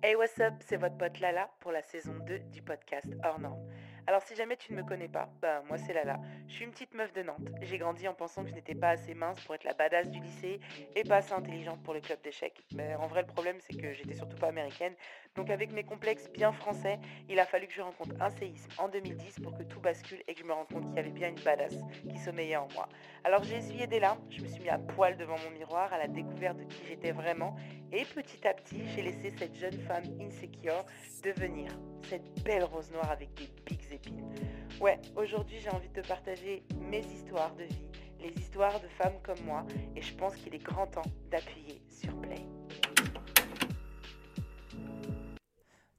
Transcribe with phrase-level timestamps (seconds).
[0.00, 3.68] Hey what's up, c'est votre pote Lala pour la saison 2 du podcast Hors Norme.
[4.06, 6.20] Alors si jamais tu ne me connais pas, bah moi c'est Lala.
[6.46, 7.48] Je suis une petite meuf de Nantes.
[7.62, 10.20] J'ai grandi en pensant que je n'étais pas assez mince pour être la badass du
[10.20, 10.60] lycée
[10.94, 12.62] et pas assez intelligente pour le club d'échecs.
[12.76, 14.94] Mais en vrai le problème c'est que j'étais surtout pas américaine.
[15.38, 16.98] Donc avec mes complexes bien français,
[17.28, 20.34] il a fallu que je rencontre un séisme en 2010 pour que tout bascule et
[20.34, 21.76] que je me rende compte qu'il y avait bien une badass
[22.10, 22.88] qui sommeillait en moi.
[23.22, 25.98] Alors j'ai essuyé des larmes, je me suis mis à poil devant mon miroir à
[25.98, 27.54] la découverte de qui j'étais vraiment
[27.92, 30.84] et petit à petit j'ai laissé cette jeune femme insecure
[31.22, 31.70] devenir
[32.08, 34.28] cette belle rose noire avec des pics épines.
[34.80, 37.86] Ouais, aujourd'hui j'ai envie de te partager mes histoires de vie,
[38.18, 42.12] les histoires de femmes comme moi, et je pense qu'il est grand temps d'appuyer sur
[42.20, 42.57] play.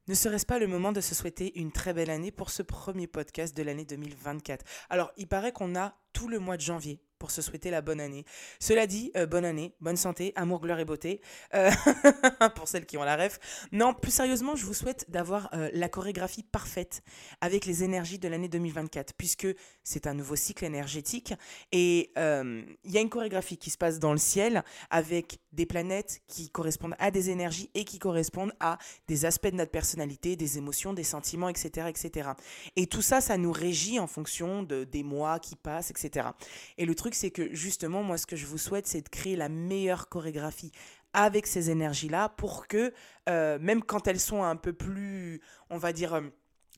[0.10, 3.06] Ne serait-ce pas le moment de se souhaiter une très belle année pour ce premier
[3.06, 7.32] podcast de l'année 2024 Alors, il paraît qu'on a tout le mois de janvier pour
[7.32, 8.26] se souhaiter la bonne année.
[8.60, 11.22] Cela dit, euh, bonne année, bonne santé, amour, gloire et beauté,
[11.54, 11.70] euh,
[12.56, 13.40] pour celles qui ont la ref.
[13.72, 17.04] Non, plus sérieusement, je vous souhaite d'avoir euh, la chorégraphie parfaite
[17.42, 19.48] avec les énergies de l'année 2024, puisque
[19.84, 21.34] c'est un nouveau cycle énergétique
[21.72, 26.22] et il y a une chorégraphie qui se passe dans le ciel avec des planètes
[26.28, 30.58] qui correspondent à des énergies et qui correspondent à des aspects de notre personnalité, des
[30.58, 32.30] émotions, des sentiments, etc., etc.
[32.76, 36.30] Et tout ça, ça nous régit en fonction de, des mois qui passent, etc.
[36.78, 39.36] Et le truc c'est que justement, moi, ce que je vous souhaite, c'est de créer
[39.36, 40.72] la meilleure chorégraphie
[41.14, 42.94] avec ces énergies-là pour que,
[43.28, 46.22] euh, même quand elles sont un peu plus, on va dire, euh,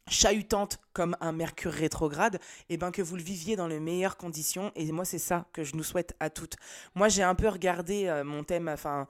[0.10, 2.36] chahutantes comme un Mercure rétrograde,
[2.70, 4.72] et eh ben que vous le viviez dans les meilleures conditions.
[4.76, 6.56] Et moi, c'est ça que je nous souhaite à toutes.
[6.96, 9.08] Moi, j'ai un peu regardé euh, mon thème, enfin,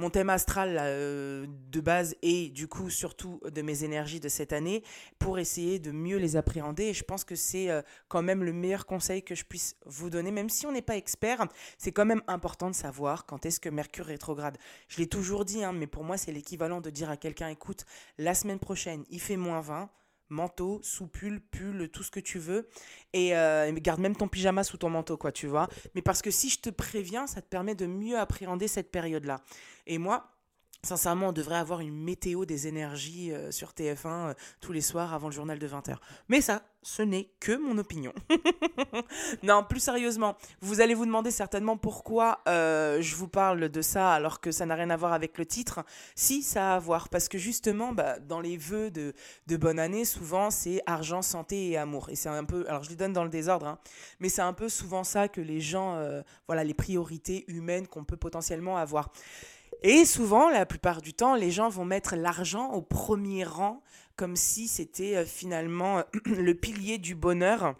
[0.00, 4.52] mon thème astral euh, de base et du coup surtout de mes énergies de cette
[4.52, 4.82] année
[5.18, 6.84] pour essayer de mieux les appréhender.
[6.84, 10.08] Et je pense que c'est euh, quand même le meilleur conseil que je puisse vous
[10.08, 13.60] donner, même si on n'est pas expert, c'est quand même important de savoir quand est-ce
[13.60, 14.56] que Mercure rétrograde.
[14.88, 17.84] Je l'ai toujours dit, hein, mais pour moi c'est l'équivalent de dire à quelqu'un, écoute,
[18.16, 19.90] la semaine prochaine il fait moins 20
[20.30, 22.68] manteau, sous pull, pull, tout ce que tu veux.
[23.12, 25.68] Et euh, garde même ton pyjama sous ton manteau, quoi, tu vois.
[25.94, 29.40] Mais parce que si je te préviens, ça te permet de mieux appréhender cette période-là.
[29.86, 30.30] Et moi,
[30.82, 35.12] Sincèrement, on devrait avoir une météo des énergies euh, sur TF1 euh, tous les soirs
[35.12, 35.96] avant le journal de 20h.
[36.30, 38.14] Mais ça, ce n'est que mon opinion.
[39.42, 44.14] non, plus sérieusement, vous allez vous demander certainement pourquoi euh, je vous parle de ça
[44.14, 45.84] alors que ça n'a rien à voir avec le titre.
[46.14, 47.10] Si, ça a à voir.
[47.10, 49.12] Parce que justement, bah, dans les vœux de,
[49.48, 52.08] de bonne année, souvent, c'est argent, santé et amour.
[52.08, 53.78] Et c'est un peu, alors je les donne dans le désordre, hein,
[54.18, 56.00] mais c'est un peu souvent ça que les gens,
[56.46, 59.10] voilà, les priorités humaines qu'on peut potentiellement avoir.
[59.82, 63.82] Et souvent, la plupart du temps, les gens vont mettre l'argent au premier rang,
[64.16, 67.74] comme si c'était euh, finalement euh, le pilier du bonheur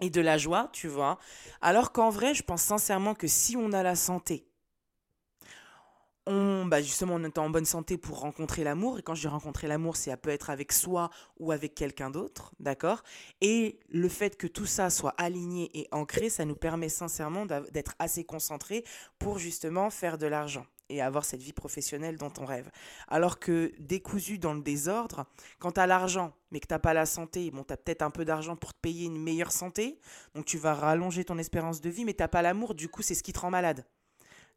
[0.00, 1.18] et de la joie, tu vois.
[1.60, 4.46] Alors qu'en vrai, je pense sincèrement que si on a la santé,
[6.26, 8.98] on, bah justement, on est en bonne santé pour rencontrer l'amour.
[8.98, 12.52] Et quand je dis rencontrer l'amour, ça peut être avec soi ou avec quelqu'un d'autre,
[12.58, 13.02] d'accord?
[13.42, 17.94] Et le fait que tout ça soit aligné et ancré, ça nous permet sincèrement d'être
[17.98, 18.84] assez concentré
[19.18, 22.70] pour justement faire de l'argent et avoir cette vie professionnelle dont on rêve.
[23.08, 25.26] Alors que décousu dans le désordre,
[25.58, 28.10] quand tu as l'argent, mais que tu pas la santé, bon, tu as peut-être un
[28.10, 29.98] peu d'argent pour te payer une meilleure santé,
[30.34, 33.14] donc tu vas rallonger ton espérance de vie, mais tu pas l'amour, du coup, c'est
[33.14, 33.84] ce qui te rend malade.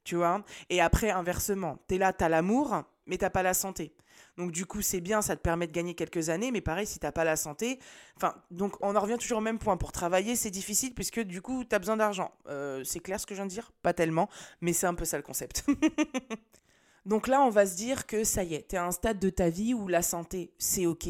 [0.04, 0.44] Tu vois?
[0.70, 3.94] Et après, inversement, tu es là, tu as l'amour, mais tu pas la santé.
[4.40, 6.98] Donc du coup, c'est bien, ça te permet de gagner quelques années, mais pareil, si
[6.98, 7.78] t'as pas la santé,
[8.16, 9.76] enfin, donc on en revient toujours au même point.
[9.76, 12.32] Pour travailler, c'est difficile puisque du coup, tu as besoin d'argent.
[12.48, 13.74] Euh, c'est clair ce que je viens de dire?
[13.82, 14.30] Pas tellement,
[14.62, 15.66] mais c'est un peu ça le concept.
[17.10, 19.18] Donc là, on va se dire que ça y est, tu es à un stade
[19.18, 21.06] de ta vie où la santé, c'est OK,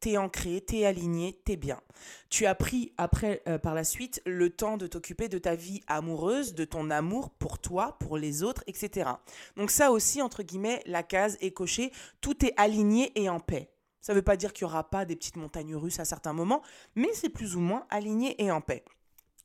[0.00, 1.80] tu es ancré, tu es aligné, tu es bien.
[2.28, 5.80] Tu as pris après, euh, par la suite, le temps de t'occuper de ta vie
[5.88, 9.10] amoureuse, de ton amour pour toi, pour les autres, etc.
[9.56, 11.90] Donc ça aussi, entre guillemets, la case est cochée,
[12.20, 13.72] tout est aligné et en paix.
[14.00, 16.32] Ça ne veut pas dire qu'il n'y aura pas des petites montagnes russes à certains
[16.32, 16.62] moments,
[16.94, 18.84] mais c'est plus ou moins aligné et en paix.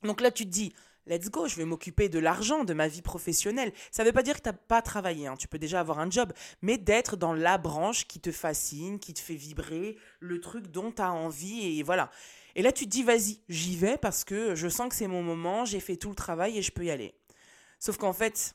[0.04, 0.72] Donc là, tu te dis,
[1.06, 3.72] let's go, je vais m'occuper de l'argent, de ma vie professionnelle.
[3.90, 5.36] Ça ne veut pas dire que tu n'as pas travaillé, hein.
[5.36, 9.14] tu peux déjà avoir un job, mais d'être dans la branche qui te fascine, qui
[9.14, 12.10] te fait vibrer, le truc dont tu as envie, et voilà.
[12.54, 15.22] Et là, tu te dis, vas-y, j'y vais parce que je sens que c'est mon
[15.22, 17.14] moment, j'ai fait tout le travail et je peux y aller.
[17.78, 18.54] Sauf qu'en fait,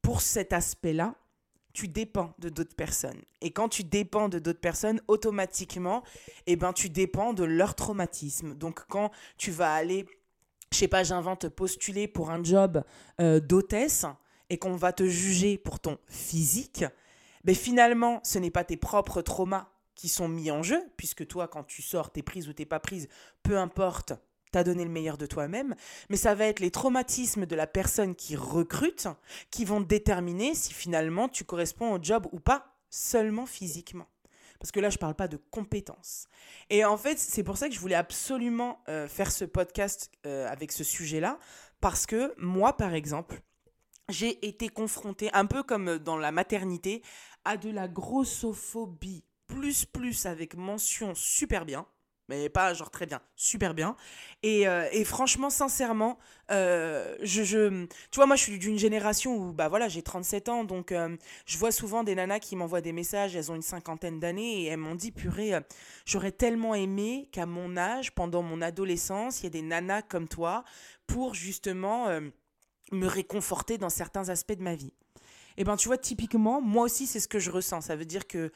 [0.00, 1.14] pour cet aspect-là,
[1.74, 3.20] tu dépends de d'autres personnes.
[3.42, 6.02] Et quand tu dépends de d'autres personnes, automatiquement,
[6.46, 8.54] eh ben, tu dépends de leur traumatisme.
[8.54, 10.06] Donc, quand tu vas aller
[10.72, 12.82] je sais pas, j'invente postuler pour un job
[13.20, 14.04] euh, d'hôtesse
[14.50, 16.84] et qu'on va te juger pour ton physique,
[17.44, 21.48] mais finalement, ce n'est pas tes propres traumas qui sont mis en jeu, puisque toi,
[21.48, 23.08] quand tu sors, t'es prise ou t'es pas prise,
[23.42, 24.12] peu importe,
[24.52, 25.74] t'as donné le meilleur de toi-même,
[26.10, 29.08] mais ça va être les traumatismes de la personne qui recrute
[29.50, 34.06] qui vont déterminer si finalement tu corresponds au job ou pas seulement physiquement.
[34.58, 36.26] Parce que là, je ne parle pas de compétences.
[36.70, 40.48] Et en fait, c'est pour ça que je voulais absolument euh, faire ce podcast euh,
[40.48, 41.38] avec ce sujet-là.
[41.80, 43.40] Parce que moi, par exemple,
[44.08, 47.02] j'ai été confrontée, un peu comme dans la maternité,
[47.44, 49.24] à de la grossophobie.
[49.46, 51.86] Plus, plus, avec mention super bien
[52.28, 53.96] mais pas genre très bien, super bien.
[54.42, 56.18] Et, euh, et franchement, sincèrement,
[56.50, 60.48] euh, je, je, tu vois, moi je suis d'une génération où, bah voilà, j'ai 37
[60.48, 63.62] ans, donc euh, je vois souvent des nanas qui m'envoient des messages, elles ont une
[63.62, 65.52] cinquantaine d'années, et elles m'ont dit, purée,
[66.04, 70.28] j'aurais tellement aimé qu'à mon âge, pendant mon adolescence, il y ait des nanas comme
[70.28, 70.64] toi
[71.06, 72.08] pour justement
[72.92, 74.92] me réconforter dans certains aspects de ma vie.
[75.56, 77.82] Et ben tu vois, typiquement, moi aussi c'est ce que je ressens.
[77.82, 78.52] Ça veut dire que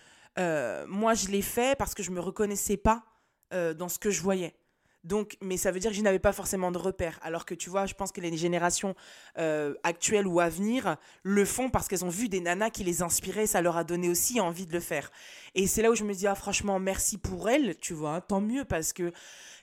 [0.86, 3.04] moi je l'ai fait parce que je me reconnaissais pas
[3.52, 4.54] euh, dans ce que je voyais.
[5.02, 7.18] Donc, mais ça veut dire que je n'avais pas forcément de repères.
[7.22, 8.94] Alors que tu vois, je pense que les générations
[9.38, 13.02] euh, actuelles ou à venir le font parce qu'elles ont vu des nanas qui les
[13.02, 15.10] inspiraient, ça leur a donné aussi envie de le faire.
[15.54, 18.42] Et c'est là où je me dis, ah, franchement, merci pour elles, tu vois, tant
[18.42, 19.10] mieux parce que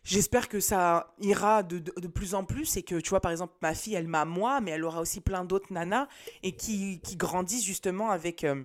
[0.04, 3.54] j'espère que ça ira de, de, plus en plus et que, tu vois, par exemple,
[3.62, 6.08] ma fille, elle m'a moi, mais elle aura aussi plein d'autres nanas
[6.42, 8.64] et qui, qui grandissent justement avec, euh,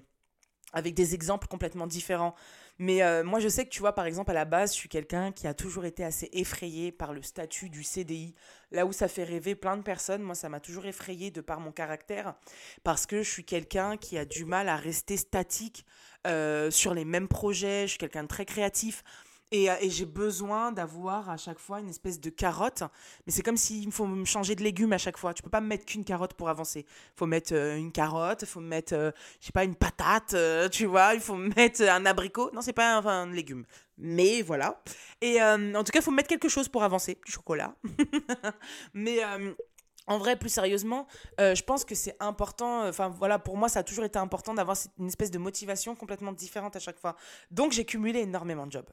[0.73, 2.35] avec des exemples complètement différents.
[2.83, 4.89] Mais euh, moi, je sais que tu vois, par exemple, à la base, je suis
[4.89, 8.35] quelqu'un qui a toujours été assez effrayé par le statut du CDI.
[8.73, 11.61] Là où ça fait rêver plein de personnes, moi, ça m'a toujours effrayé de par
[11.61, 12.35] mon caractère.
[12.83, 15.87] Parce que je suis quelqu'un qui a du mal à rester statique
[16.27, 17.83] euh, sur les mêmes projets.
[17.83, 19.05] Je suis quelqu'un de très créatif.
[19.55, 22.83] Euh, et, j'ai besoin d'avoir à chaque fois une espèce de carotte.
[23.27, 25.35] Mais c'est comme s'il faut me changer de légumes à chaque fois.
[25.35, 26.81] Tu peux pas me mettre qu'une carotte pour avancer.
[26.89, 29.11] Il faut mettre euh, une carotte, il faut mettre, euh,
[29.41, 30.35] je sais pas, une patate,
[30.71, 31.15] tu vois.
[31.15, 32.51] Il faut mettre un abricot.
[32.53, 33.65] Non, c'est pas un, un, légume.
[33.99, 34.83] Mais voilà.
[35.21, 37.19] Et en tout cas, il faut mettre quelque chose pour avancer.
[37.25, 37.75] Du chocolat.
[38.95, 39.19] Mais
[40.07, 41.07] en vrai, plus sérieusement,
[41.39, 42.89] je pense que c'est important.
[42.89, 46.33] Enfin, voilà, pour moi, ça a toujours été important d'avoir une espèce de motivation complètement
[46.33, 47.17] différente à chaque fois.
[47.51, 48.91] Donc, j'ai cumulé énormément de jobs.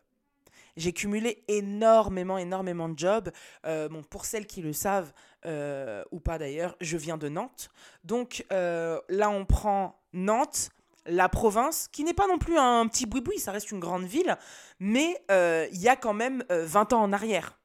[0.78, 3.32] J'ai cumulé énormément, énormément de jobs.
[3.66, 5.12] Euh, bon, pour celles qui le savent,
[5.46, 7.70] euh, ou pas d'ailleurs, je viens de Nantes.
[8.04, 10.70] Donc euh, là, on prend Nantes,
[11.06, 14.38] la province, qui n'est pas non plus un petit boui-boui, ça reste une grande ville,
[14.80, 17.60] mais il y a quand même 20 ans en arrière.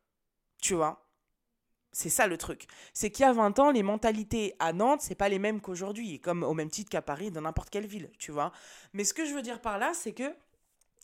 [0.63, 1.05] Tu vois?
[1.95, 2.67] C'est ça le truc.
[2.93, 6.19] C'est qu'il y a 20 ans, les mentalités à Nantes, c'est pas les mêmes qu'aujourd'hui,
[6.21, 8.51] comme au même titre qu'à Paris, dans n'importe quelle ville, tu vois?
[8.93, 10.35] Mais ce que je veux dire par là, c'est que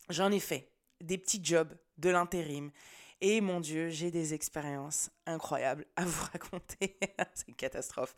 [0.09, 0.69] j'en ai fait
[0.99, 2.71] des petits jobs, de l'intérim.
[3.21, 6.97] Et mon Dieu, j'ai des expériences incroyables à vous raconter.
[7.33, 8.15] c'est une catastrophe.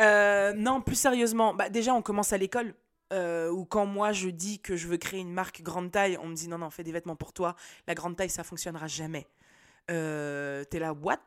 [0.00, 2.74] Euh, non, plus sérieusement, bah déjà, on commence à l'école.
[3.12, 6.28] Euh, ou quand moi je dis que je veux créer une marque grande taille, on
[6.28, 7.56] me dit non, non, fais des vêtements pour toi.
[7.86, 9.26] La grande taille, ça fonctionnera jamais.
[9.90, 11.18] Euh, T'es là, what?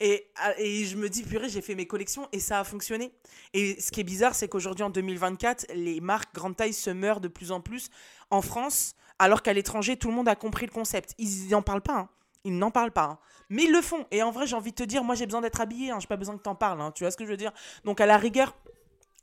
[0.00, 3.12] Et, ah, et, je me dis, purée, j'ai fait mes collections et ça a fonctionné.
[3.52, 7.20] Et ce qui est bizarre, c'est qu'aujourd'hui, en 2024, les marques grande taille se meurent
[7.20, 7.90] de plus en plus.
[8.30, 11.14] En France, alors qu'à l'étranger, tout le monde a compris le concept.
[11.18, 11.98] Ils n'en parlent pas.
[11.98, 12.08] Hein.
[12.44, 13.04] Ils n'en parlent pas.
[13.04, 13.18] Hein.
[13.50, 14.06] Mais ils le font.
[14.10, 15.90] Et en vrai, j'ai envie de te dire, moi, j'ai besoin d'être habillé.
[15.90, 16.00] Hein.
[16.00, 16.92] Je n'ai pas besoin que tu en parles.
[16.94, 17.52] Tu vois ce que je veux dire?
[17.84, 18.54] Donc, à la rigueur,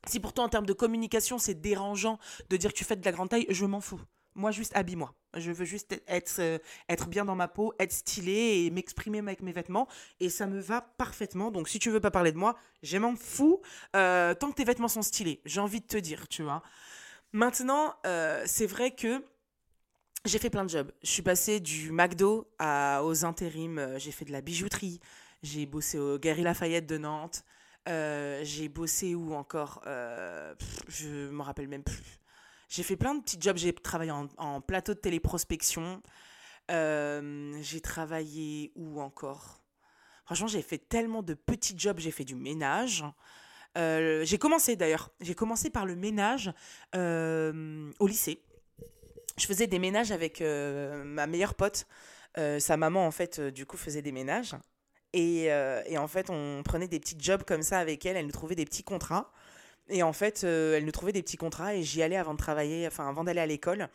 [0.07, 2.17] si pour toi, en termes de communication, c'est dérangeant
[2.49, 4.01] de dire que tu fais de la grande taille, je m'en fous.
[4.35, 5.13] Moi, juste habille-moi.
[5.35, 6.57] Je veux juste être, euh,
[6.89, 9.87] être bien dans ma peau, être stylé et m'exprimer avec mes vêtements.
[10.19, 11.51] Et ça me va parfaitement.
[11.51, 13.61] Donc, si tu veux pas parler de moi, je m'en fous.
[13.95, 16.61] Euh, tant que tes vêtements sont stylés, j'ai envie de te dire, tu vois.
[17.33, 19.23] Maintenant, euh, c'est vrai que
[20.25, 20.91] j'ai fait plein de jobs.
[21.01, 23.79] Je suis passée du McDo aux intérims.
[23.79, 24.99] Euh, j'ai fait de la bijouterie.
[25.41, 27.43] J'ai bossé au Gary Lafayette de Nantes.
[27.89, 30.53] Euh, j'ai bossé où encore euh,
[30.87, 32.20] Je me rappelle même plus.
[32.71, 33.57] J'ai fait plein de petits jobs.
[33.57, 36.01] J'ai travaillé en, plateau de téléprospection.
[36.71, 39.61] Euh, j'ai travaillé où encore?
[40.25, 41.99] Franchement, j'ai fait tellement de petits jobs.
[41.99, 43.03] J'ai fait du ménage.
[43.75, 45.11] j'ai commencé d'ailleurs.
[45.19, 46.51] J'ai commencé par le ménage
[46.95, 48.41] au lycée
[49.41, 51.87] je faisais des ménages avec euh, ma meilleure pote.
[52.37, 54.55] Euh, sa maman, en fait, euh, du coup, faisait des ménages.
[55.13, 55.49] Et,
[55.97, 58.15] en fait, on prenait des petits jobs comme ça avec elle.
[58.15, 59.31] Elle nous trouvait des petits contrats.
[59.89, 62.87] Et en fait, elle nous trouvait des petits contrats et j'y allais avant de travailler,
[62.87, 63.89] enfin, avant d'aller à l'école.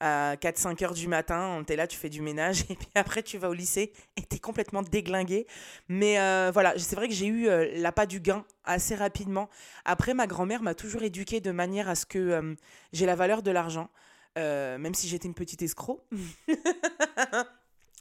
[0.00, 3.38] À 4-5 heures du matin, était là, tu fais du ménage et puis après tu
[3.38, 5.46] vas au lycée et t'es complètement déglingué.
[5.88, 6.14] Mais
[6.50, 7.46] voilà, c'est vrai que j'ai eu
[7.80, 9.48] l'appât du gain assez rapidement.
[9.84, 12.56] Après, ma grand-mère m'a toujours éduquée de manière à ce que
[12.92, 13.88] j'ai la valeur de l'argent.
[14.36, 16.04] Euh, même si j'étais une petite escroc.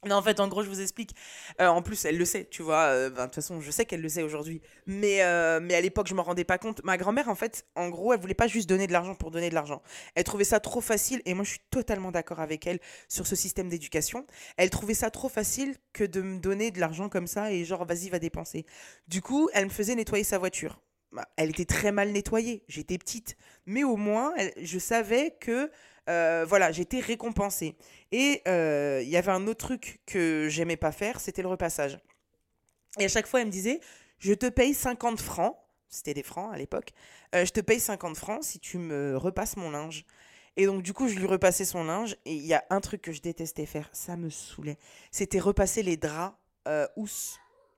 [0.05, 1.15] Non, en fait, en gros, je vous explique.
[1.61, 2.85] Euh, en plus, elle le sait, tu vois.
[2.85, 4.61] Euh, de toute façon, je sais qu'elle le sait aujourd'hui.
[4.85, 5.21] Mais,
[5.61, 6.83] mais à l'époque, je me rendais pas compte.
[6.83, 9.49] Ma grand-mère, en fait, en gros, elle voulait pas juste donner de l'argent pour donner
[9.49, 9.81] de l'argent.
[10.15, 11.21] Elle trouvait ça trop facile.
[11.25, 14.25] Et moi, je suis totalement d'accord avec elle sur ce système d'éducation.
[14.57, 17.85] Elle trouvait ça trop facile que de me donner de l'argent comme ça et genre,
[17.85, 18.65] vas-y, va dépenser.
[19.07, 20.79] Du coup, elle me faisait nettoyer sa voiture
[21.13, 22.63] bah, elle était très mal nettoyée.
[22.67, 23.37] J'étais petite.
[23.65, 25.71] Mais au moins, je savais que
[26.09, 27.75] euh, voilà, j'étais récompensée.
[28.11, 31.99] Et euh, il y avait un autre truc que j'aimais pas faire, c'était le repassage.
[32.99, 33.79] Et à chaque fois, elle me disait,
[34.19, 35.55] je te paye 50 francs,
[35.89, 36.91] c'était des francs à l'époque,
[37.35, 40.05] euh, je te paye 50 francs si tu me repasses mon linge.
[40.55, 42.15] Et donc, du coup, je lui repassais son linge.
[42.25, 44.77] Et il y a un truc que je détestais faire, ça me saoulait.
[45.11, 46.35] C'était repasser les draps
[46.67, 46.87] euh,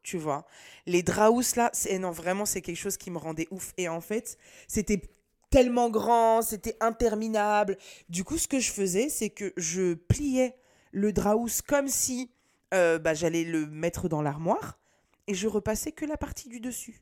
[0.03, 0.45] tu vois.
[0.85, 3.73] Les draps là, c'est, non, vraiment, c'est quelque chose qui me rendait ouf.
[3.77, 5.01] Et en fait, c'était
[5.49, 7.77] tellement grand, c'était interminable.
[8.09, 10.55] Du coup, ce que je faisais, c'est que je pliais
[10.91, 12.31] le draus comme si
[12.73, 14.79] euh, bah, j'allais le mettre dans l'armoire
[15.27, 17.01] et je repassais que la partie du dessus.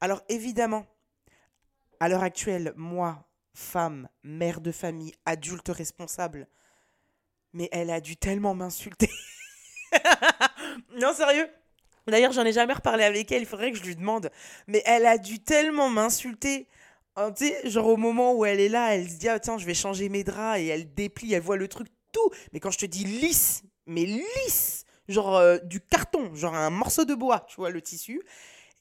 [0.00, 0.86] Alors évidemment,
[2.00, 6.46] à l'heure actuelle, moi, femme, mère de famille, adulte responsable,
[7.52, 9.10] mais elle a dû tellement m'insulter.
[11.00, 11.48] non, sérieux
[12.08, 14.30] D'ailleurs, j'en ai jamais reparlé avec elle, il faudrait que je lui demande.
[14.68, 16.68] Mais elle a dû tellement m'insulter
[17.16, 19.56] Hein, tu sais, genre au moment où elle est là, elle se dit, ah, tiens,
[19.56, 22.30] je vais changer mes draps et elle déplie, elle voit le truc tout.
[22.52, 27.06] Mais quand je te dis lisse, mais lisse, genre euh, du carton, genre un morceau
[27.06, 28.20] de bois, tu vois, le tissu.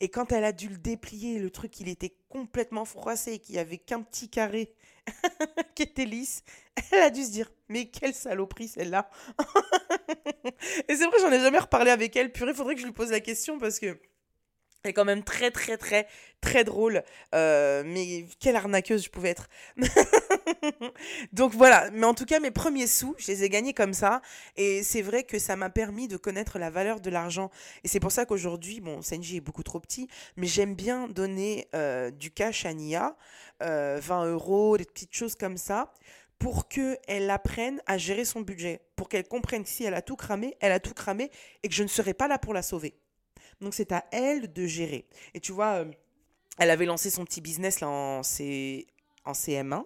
[0.01, 3.61] Et quand elle a dû le déplier, le truc, il était complètement froissé, qu'il n'y
[3.61, 4.73] avait qu'un petit carré
[5.75, 6.43] qui était lisse,
[6.91, 9.09] elle a dû se dire, mais quelle saloperie celle-là.
[10.89, 12.33] et c'est vrai, j'en ai jamais reparlé avec elle.
[12.33, 13.97] Purée, faudrait que je lui pose la question parce que
[14.87, 16.07] est quand même très très très
[16.41, 17.03] très drôle.
[17.33, 19.47] Euh, mais quelle arnaqueuse je pouvais être.
[21.33, 24.21] Donc voilà, mais en tout cas mes premiers sous, je les ai gagnés comme ça.
[24.55, 27.49] Et c'est vrai que ça m'a permis de connaître la valeur de l'argent.
[27.83, 31.67] Et c'est pour ça qu'aujourd'hui, bon, Senji est beaucoup trop petit, mais j'aime bien donner
[31.75, 33.15] euh, du cash à Nia,
[33.59, 35.91] 20 euh, euros, des petites choses comme ça
[36.39, 40.15] pour qu'elle apprenne à gérer son budget, pour qu'elle comprenne que si elle a tout
[40.15, 41.31] cramé, elle a tout cramé
[41.63, 42.93] et que je ne serai pas là pour la sauver.
[43.61, 45.07] Donc c'est à elle de gérer.
[45.33, 45.91] Et tu vois, euh,
[46.57, 48.87] elle avait lancé son petit business là en, C...
[49.25, 49.85] en CM1.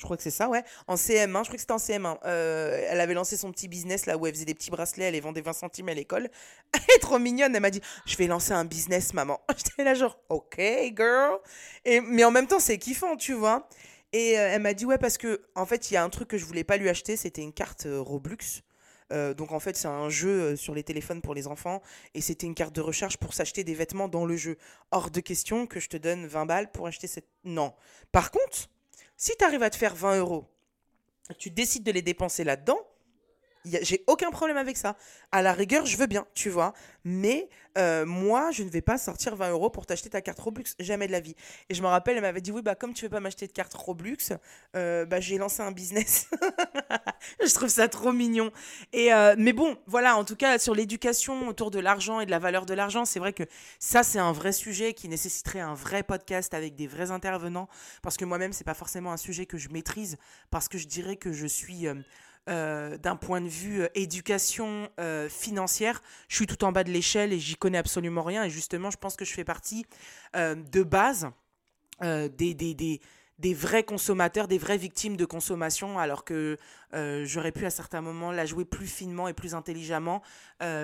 [0.00, 0.64] Je crois que c'est ça, ouais.
[0.86, 2.18] En CM1, je crois que c'était en CM1.
[2.24, 5.12] Euh, elle avait lancé son petit business là où elle faisait des petits bracelets, elle
[5.12, 6.30] les vendait 20 centimes à l'école.
[6.72, 9.40] Elle est trop mignonne, elle m'a dit Je vais lancer un business, maman.
[9.56, 10.58] J'étais là, genre, ok,
[10.96, 11.38] girl.
[11.84, 13.68] Et, mais en même temps, c'est kiffant, tu vois.
[14.14, 16.28] Et euh, elle m'a dit Ouais, parce que, en fait, il y a un truc
[16.28, 18.62] que je voulais pas lui acheter, c'était une carte Roblox.
[19.12, 21.82] Euh, donc en fait, c'est un jeu euh, sur les téléphones pour les enfants
[22.14, 24.56] et c'était une carte de recharge pour s'acheter des vêtements dans le jeu.
[24.90, 27.28] Hors de question que je te donne 20 balles pour acheter cette.
[27.44, 27.74] Non.
[28.12, 28.68] Par contre,
[29.16, 30.46] si tu arrives à te faire 20 euros,
[31.38, 32.78] tu décides de les dépenser là-dedans,
[33.64, 34.96] j'ai aucun problème avec ça.
[35.32, 36.72] À la rigueur, je veux bien, tu vois.
[37.04, 37.48] Mais
[37.78, 40.64] euh, moi, je ne vais pas sortir 20 euros pour t'acheter ta carte Robux.
[40.78, 41.34] Jamais de la vie.
[41.68, 43.52] Et je me rappelle, elle m'avait dit Oui, bah, comme tu veux pas m'acheter de
[43.52, 44.16] carte Robux,
[44.76, 46.28] euh, bah, j'ai lancé un business.
[47.44, 48.50] je trouve ça trop mignon.
[48.92, 52.30] Et, euh, mais bon, voilà, en tout cas, sur l'éducation autour de l'argent et de
[52.30, 53.44] la valeur de l'argent, c'est vrai que
[53.78, 57.68] ça, c'est un vrai sujet qui nécessiterait un vrai podcast avec des vrais intervenants.
[58.02, 60.16] Parce que moi-même, c'est pas forcément un sujet que je maîtrise.
[60.50, 61.86] Parce que je dirais que je suis
[62.48, 66.90] euh, d'un point de vue euh, éducation euh, financière, je suis tout en bas de
[66.90, 68.44] l'échelle et j'y connais absolument rien.
[68.44, 69.84] Et justement, je pense que je fais partie
[70.34, 71.28] de base
[72.00, 76.56] des, des, vrais consommateurs, des vraies victimes de consommation, alors que
[77.24, 80.22] j'aurais pu à certains moments la jouer plus finement et plus intelligemment,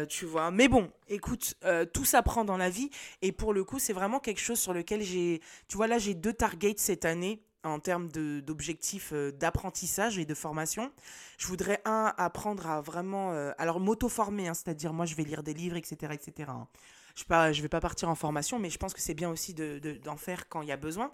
[0.09, 0.51] tu vois.
[0.51, 1.55] Mais bon, écoute,
[1.95, 2.91] tout s'apprend dans la vie.
[3.23, 5.41] Et pour le coup, c'est vraiment quelque chose sur lequel j'ai...
[5.69, 10.35] Tu vois, là, j'ai deux targets cette année en termes d'objectifs euh, d'apprentissage et de
[10.35, 10.93] formation.
[11.39, 13.33] Je voudrais, un, apprendre à vraiment...
[13.33, 16.15] Euh, alors, m'auto-former, hein, c'est-à-dire moi, je vais lire des livres, etc.
[16.15, 16.51] etc.
[16.51, 16.69] Hein.
[17.17, 20.15] Je ne vais pas partir en formation, mais je pense que c'est bien aussi d'en
[20.15, 21.13] de, faire quand il y a besoin.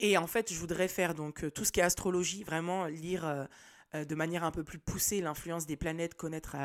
[0.00, 3.48] Et en fait, je voudrais faire donc euh, tout ce qui est astrologie, vraiment lire
[3.94, 6.56] de manière un peu plus poussée l'influence des planètes, connaître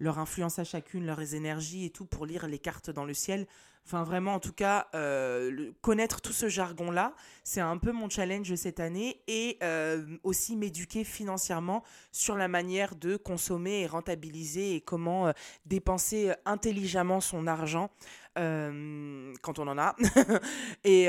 [0.00, 3.46] leur influence à chacune, leurs énergies et tout, pour lire les cartes dans le ciel,
[3.86, 8.54] Enfin, vraiment, en tout cas, euh, connaître tout ce jargon-là, c'est un peu mon challenge
[8.54, 14.80] cette année et euh, aussi m'éduquer financièrement sur la manière de consommer et rentabiliser et
[14.80, 15.32] comment euh,
[15.66, 17.90] dépenser intelligemment son argent
[18.34, 19.94] quand on en a.
[20.84, 21.06] et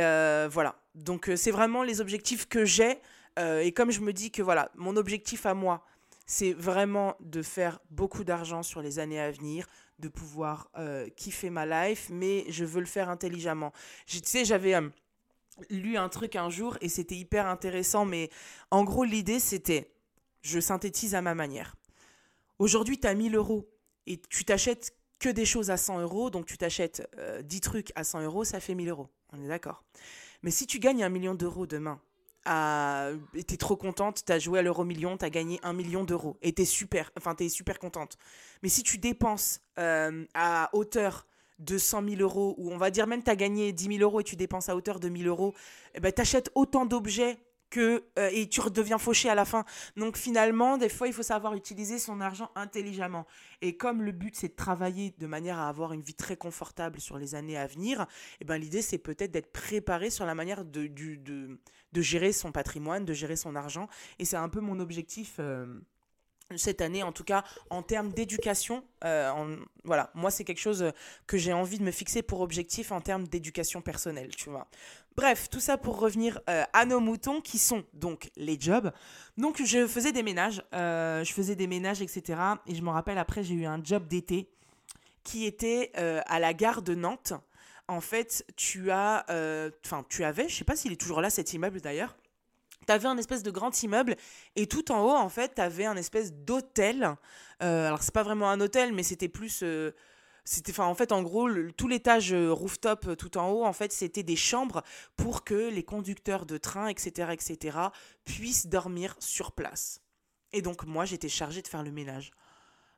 [0.49, 0.75] voilà.
[0.93, 2.97] Donc, c'est vraiment les objectifs que j'ai.
[3.37, 5.83] Et comme je me dis que voilà, mon objectif à moi,
[6.25, 9.67] c'est vraiment de faire beaucoup d'argent sur les années à venir,
[9.99, 13.73] de pouvoir euh, kiffer ma life, mais je veux le faire intelligemment.
[14.07, 14.89] Tu sais, j'avais euh,
[15.69, 18.29] lu un truc un jour et c'était hyper intéressant, mais
[18.71, 19.91] en gros, l'idée, c'était,
[20.41, 21.75] je synthétise à ma manière.
[22.59, 23.69] Aujourd'hui, tu as 1000 euros
[24.07, 27.07] et tu t'achètes que des choses à 100 euros, donc tu t'achètes
[27.43, 29.09] 10 euh, trucs à 100 euros, ça fait 1000 euros.
[29.31, 29.83] On est d'accord.
[30.41, 32.01] Mais si tu gagnes un million d'euros demain,
[32.45, 33.09] à...
[33.47, 36.65] t'es trop contente, t'as joué à l'euro million, t'as gagné un million d'euros et t'es
[36.65, 38.17] super, enfin t'es super contente.
[38.61, 41.27] Mais si tu dépenses euh, à hauteur
[41.59, 44.19] de 100 000 euros, ou on va dire même tu as gagné 10 000 euros
[44.19, 45.53] et tu dépenses à hauteur de 1000 euros,
[45.95, 47.37] eh ben, tu achètes autant d'objets
[47.79, 49.65] euh, et tu redeviens fauché à la fin.
[49.97, 53.25] Donc finalement, des fois, il faut savoir utiliser son argent intelligemment.
[53.61, 56.99] Et comme le but, c'est de travailler de manière à avoir une vie très confortable
[56.99, 58.05] sur les années à venir,
[58.41, 61.59] eh ben, l'idée, c'est peut-être d'être préparé sur la manière de, de,
[61.91, 63.87] de, gérer son patrimoine, de gérer son argent.
[64.19, 65.37] Et c'est un peu mon objectif.
[65.39, 65.65] Euh,
[66.57, 68.83] cette année, en tout cas en termes d'éducation.
[69.03, 70.91] Euh, voilà, moi c'est quelque chose
[71.27, 74.67] que j'ai envie de me fixer pour objectif en termes d'éducation personnelle, tu vois.
[75.15, 78.91] Bref, tout ça pour revenir euh, à nos moutons qui sont donc les jobs.
[79.37, 82.39] Donc je faisais des ménages, euh, je faisais des ménages, etc.
[82.67, 84.49] Et je me rappelle après j'ai eu un job d'été
[85.23, 87.33] qui était à la gare de Nantes.
[87.87, 89.25] En fait, tu as,
[89.85, 92.17] enfin tu avais, je sais pas s'il est toujours là cet immeuble d'ailleurs
[92.85, 94.15] T'avais un espèce de grand immeuble
[94.55, 97.15] et tout en haut, en fait, t'avais un espèce d'hôtel.
[97.61, 99.63] Euh, alors, c'est pas vraiment un hôtel, mais c'était plus.
[100.43, 103.73] Euh, c'était, enfin, en fait, en gros, tout l'étage euh, rooftop tout en haut, en
[103.73, 104.83] fait, c'était des chambres
[105.15, 107.77] pour que les conducteurs de train, etc., etc.,
[108.25, 110.01] puissent dormir sur place.
[110.51, 112.31] Et donc, moi, j'étais chargée de faire le ménage.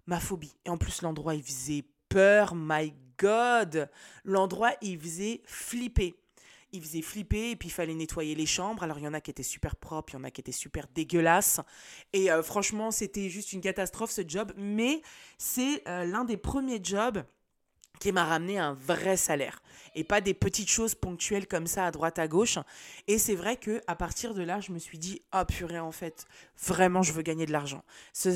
[0.08, 0.56] Ma phobie.
[0.66, 3.90] Et en plus, l'endroit, il faisait peur, my god.
[4.24, 6.16] L'endroit, il faisait flipper
[6.75, 8.84] il faisait flipper et puis il fallait nettoyer les chambres.
[8.84, 10.52] Alors il y en a qui étaient super propres, il y en a qui étaient
[10.52, 11.62] super dégueulasses.
[12.14, 14.52] Et euh, franchement, c'était juste une catastrophe ce job.
[14.58, 15.02] Mais
[15.38, 17.24] c'est euh, l'un des premiers jobs
[18.00, 19.62] qui m'a ramené un vrai salaire.
[19.98, 22.60] Et pas des petites choses ponctuelles comme ça à droite à gauche.
[23.08, 25.92] Et c'est vrai que à partir de là je me suis dit ah purée en
[25.92, 26.25] fait
[26.62, 27.84] vraiment je veux gagner de l'argent.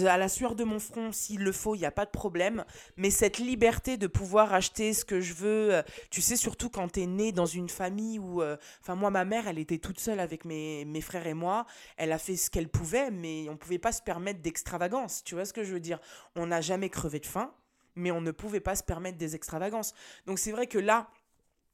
[0.08, 2.64] À la sueur de mon front s'il le faut il n'y a pas de problème.
[2.96, 6.94] Mais cette liberté de pouvoir acheter ce que je veux euh, tu sais surtout quand
[6.94, 10.00] tu es né dans une famille où euh, enfin moi ma mère elle était toute
[10.00, 11.66] seule avec mes, mes frères et moi.
[11.98, 15.24] Elle a fait ce qu'elle pouvait mais on pouvait pas se permettre d'extravagance.
[15.26, 16.00] Tu vois ce que je veux dire?
[16.36, 17.54] On n'a jamais crevé de faim
[17.96, 19.94] mais on ne pouvait pas se permettre des extravagances.
[20.26, 21.10] Donc c'est vrai que là,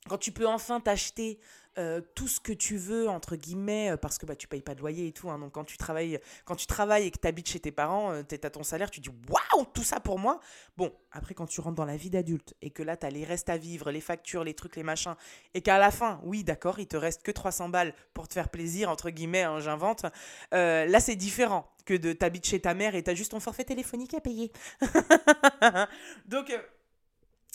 [0.07, 1.39] quand tu peux enfin t'acheter
[1.77, 4.75] euh, tout ce que tu veux entre guillemets euh, parce que bah tu payes pas
[4.75, 7.27] de loyer et tout hein, donc quand tu travailles quand tu travailles et que tu
[7.27, 10.17] habites chez tes parents euh, tu à ton salaire tu dis waouh tout ça pour
[10.17, 10.39] moi.
[10.77, 13.25] Bon après quand tu rentres dans la vie d'adulte et que là tu as les
[13.25, 15.15] restes à vivre les factures les trucs les machins
[15.53, 18.49] et qu'à la fin oui d'accord il te reste que 300 balles pour te faire
[18.49, 20.05] plaisir entre guillemets hein, j'invente
[20.51, 23.63] là c'est différent que de t'habites chez ta mère et tu as juste ton forfait
[23.63, 24.51] téléphonique à payer.
[26.25, 26.51] Donc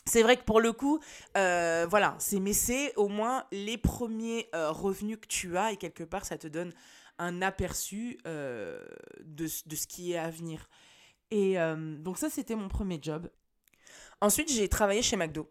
[0.07, 0.99] c'est vrai que pour le coup,
[1.37, 5.77] euh, voilà, c'est mais c'est au moins les premiers euh, revenus que tu as et
[5.77, 6.73] quelque part ça te donne
[7.19, 8.83] un aperçu euh,
[9.25, 10.69] de, de, ce qui est à venir.
[11.31, 11.57] Et
[12.01, 13.31] donc ça c'était mon premier job.
[14.21, 15.49] Ensuite, j'ai travaillé chez McDo.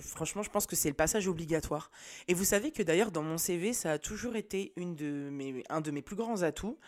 [0.00, 1.90] franchement, je pense que c'est le passage obligatoire.
[2.26, 5.62] Et vous savez que d'ailleurs, dans mon CV, ça a toujours été une de mes,
[5.70, 6.78] un de mes plus grands atouts.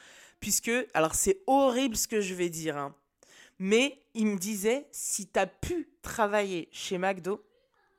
[0.41, 2.95] Puisque, alors c'est horrible ce que je vais dire, hein,
[3.59, 7.45] mais il me disait, si tu as pu travailler chez McDo,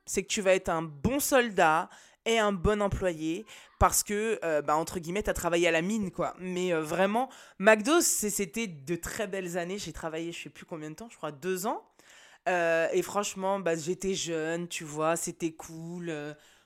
[0.06, 1.89] c'est que tu vas être un bon soldat
[2.26, 3.46] et un bon employé
[3.80, 6.36] parce que, euh, bah, entre guillemets, tu as travaillé à la mine, quoi.
[6.39, 9.78] Mais euh, vraiment, McDo, c'était de très belles années.
[9.78, 11.84] J'ai travaillé, je sais plus combien de temps, je crois deux ans.
[12.50, 16.13] Euh, et franchement, bah, j'étais jeune, tu vois, c'était cool.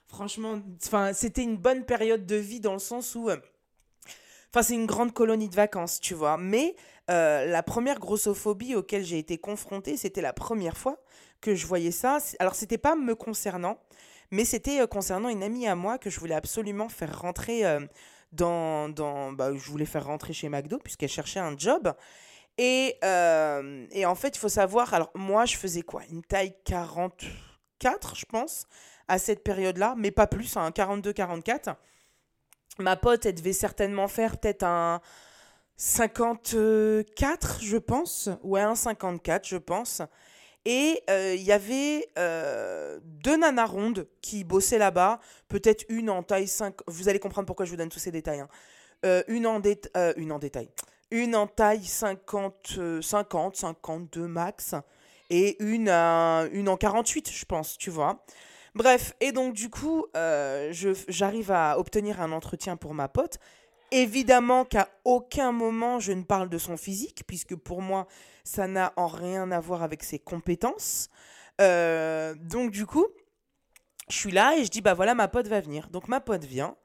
[0.06, 0.60] franchement,
[1.12, 3.30] c'était une bonne période de vie dans le sens où...
[4.54, 6.36] Enfin, c'est une grande colonie de vacances, tu vois.
[6.36, 6.76] Mais
[7.10, 10.98] euh, la première grossophobie auquel j'ai été confrontée, c'était la première fois
[11.40, 12.18] que je voyais ça.
[12.38, 13.78] Alors, c'était pas me concernant,
[14.30, 17.80] mais c'était euh, concernant une amie à moi que je voulais absolument faire rentrer euh,
[18.32, 18.90] dans.
[18.90, 21.94] dans bah, je voulais faire rentrer chez McDo, puisqu'elle cherchait un job.
[22.58, 22.98] Et,
[23.92, 26.02] et en fait, il faut savoir, alors moi, je faisais quoi?
[26.10, 28.66] Une taille 44, je pense,
[29.08, 31.76] à cette période-là, mais pas plus, hein, 42-44.
[32.78, 35.00] Ma pote, elle devait certainement faire peut-être un
[35.76, 38.30] 54, je pense.
[38.42, 40.02] Ouais, un 54, je pense.
[40.64, 45.18] Et euh, il y avait euh, deux nanas rondes qui bossaient là-bas.
[45.48, 46.76] Peut-être une en taille 5.
[46.86, 48.40] Vous allez comprendre pourquoi je vous donne tous ces détails.
[48.40, 48.48] Hein.
[49.04, 49.60] Euh, une, en
[50.16, 50.68] une en détail.
[51.10, 54.76] Une en taille 50, 50 52 max.
[55.30, 58.24] Et une, une en 48, je pense, tu vois.
[58.74, 60.06] Bref, et donc du coup,
[61.08, 63.38] j'arrive à obtenir un entretien pour ma pote.
[63.90, 68.06] Évidemment qu'à aucun moment je ne parle de son physique, puisque pour moi,
[68.44, 71.10] ça n'a en rien à voir avec ses compétences.
[71.60, 73.06] Euh, donc du coup,
[74.08, 75.88] je suis là et je dis, bah voilà, ma pote va venir.
[75.90, 76.76] Donc ma pote vient.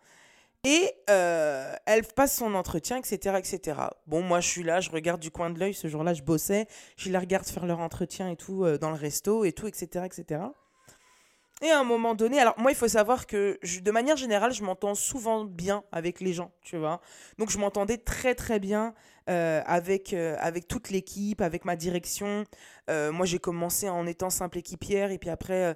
[0.64, 3.80] Et euh, elle passe son entretien, etc., etc.
[4.06, 5.74] Bon, moi, je suis là, je regarde du coin de l'œil.
[5.74, 6.68] Ce jour-là, je bossais.
[6.98, 10.06] Je la regarde faire leur entretien et tout euh, dans le resto et tout, etc.,
[10.06, 10.42] etc.
[11.64, 14.64] Et à un moment donné, alors moi, il faut savoir que de manière générale, je
[14.64, 17.02] m'entends souvent bien avec les gens, tu vois.
[17.40, 18.94] Donc je m'entendais très très bien
[19.30, 22.44] euh, avec, euh, avec toute l'équipe, avec ma direction.
[22.92, 25.76] Euh, moi, j'ai commencé en étant simple équipière et puis après,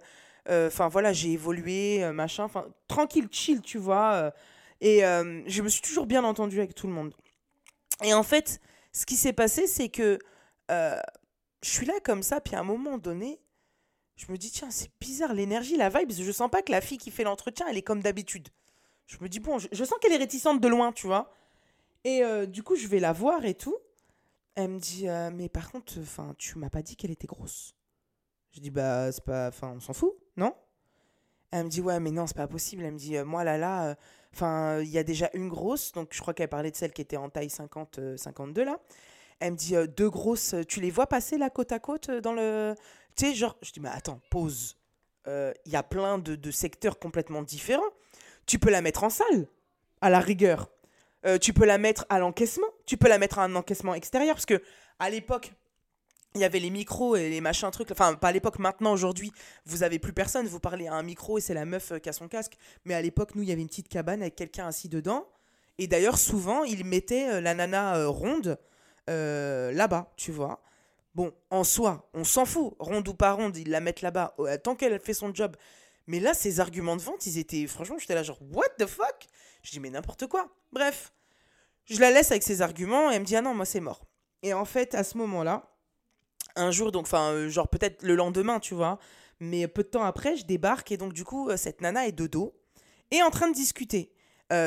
[0.50, 2.44] Enfin voilà, j'ai évolué, machin.
[2.44, 4.34] Enfin, tranquille, chill, tu vois.
[4.82, 7.14] et je me suis toujours bien entendue avec tout le monde.
[8.04, 8.60] Et en fait,
[8.92, 10.20] ce qui s'est passé, c'est que
[10.70, 13.40] je suis là comme ça, puis à un moment donné,
[14.22, 17.00] je me dis, tiens, c'est bizarre, l'énergie, la vibe, je sens pas que la fille
[17.00, 18.50] qui fait l'entretien, elle est comme d'habitude.
[19.08, 21.34] Je me dis, bon, je, sens qu'elle est réticente de loin, tu vois.
[22.04, 23.76] Et euh, du coup, je vais la voir et tout.
[24.54, 27.74] Elle me dit, euh, mais par contre, enfin, tu m'as pas dit qu'elle était grosse.
[28.52, 30.54] Je dis, bah, c'est pas, enfin, on s'en fout, non?
[31.50, 32.84] Elle me dit, ouais, mais non, c'est pas possible.
[32.84, 33.96] Elle me dit, euh, moi, là, là,
[34.34, 37.02] enfin, il y a déjà une grosse, donc je crois qu'elle parlait de celle qui
[37.02, 38.80] était en taille 50, 52, là.
[39.40, 42.76] Elle me dit, deux grosses, tu les vois passer, là, côte à côte, dans le,
[43.16, 44.78] tu sais, genre, je dis, mais attends, pause.
[45.26, 47.90] Il euh, y a plein de, secteurs complètement différents.
[48.48, 49.48] Tu peux la mettre en salle,
[50.02, 50.70] à la rigueur.
[51.26, 52.68] Euh, tu peux la mettre à l'encaissement.
[52.88, 54.36] Tu peux la mettre à un encaissement extérieur.
[54.36, 54.62] Parce que
[54.98, 55.54] à l'époque,
[56.34, 57.92] il y avait les micros et les machins trucs.
[57.92, 59.32] Enfin, pas à l'époque, maintenant, aujourd'hui,
[59.66, 60.48] vous avez plus personne.
[60.48, 62.58] Vous parlez à un micro et c'est la meuf euh, qui a son casque.
[62.86, 65.28] Mais à l'époque, nous, il y avait une petite cabane avec quelqu'un assis dedans.
[65.78, 68.60] Et d'ailleurs, souvent, ils mettaient la nana ronde
[69.08, 70.62] là-bas, tu vois.
[71.14, 74.58] Bon, en soi, on s'en fout, ronde ou pas ronde, ils la mettent là-bas, euh,
[74.58, 75.58] tant qu'elle fait son job.
[76.08, 77.68] Mais là, ces arguments de vente, ils étaient.
[77.68, 79.28] Franchement, j'étais là, genre, what the fuck?
[79.62, 80.50] Je dis, mais n'importe quoi.
[80.72, 81.12] Bref,
[81.86, 84.06] je la laisse avec ses arguments et elle me dit, ah non, moi, c'est mort.
[84.42, 85.70] Et en fait, à ce moment-là,
[86.56, 88.98] un jour, donc, enfin, euh, genre peut-être le lendemain, tu vois,
[89.40, 92.14] mais peu de temps après, je débarque et donc, du coup, euh, cette nana est
[92.14, 92.56] de dos
[93.12, 94.14] et en train de discuter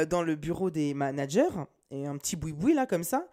[0.09, 1.50] dans le bureau des managers
[1.90, 3.26] et un petit boui-boui là, comme ça.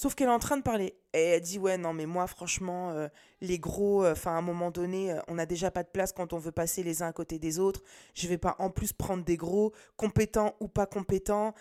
[0.00, 0.94] Sauf qu'elle est en train de parler.
[1.12, 3.08] Et elle dit Ouais, non, mais moi, franchement, euh,
[3.42, 6.10] les gros, euh, enfin, à un moment donné, euh, on n'a déjà pas de place
[6.10, 7.82] quand on veut passer les uns à côté des autres.
[8.14, 11.52] Je vais pas en plus prendre des gros, compétents ou pas compétents.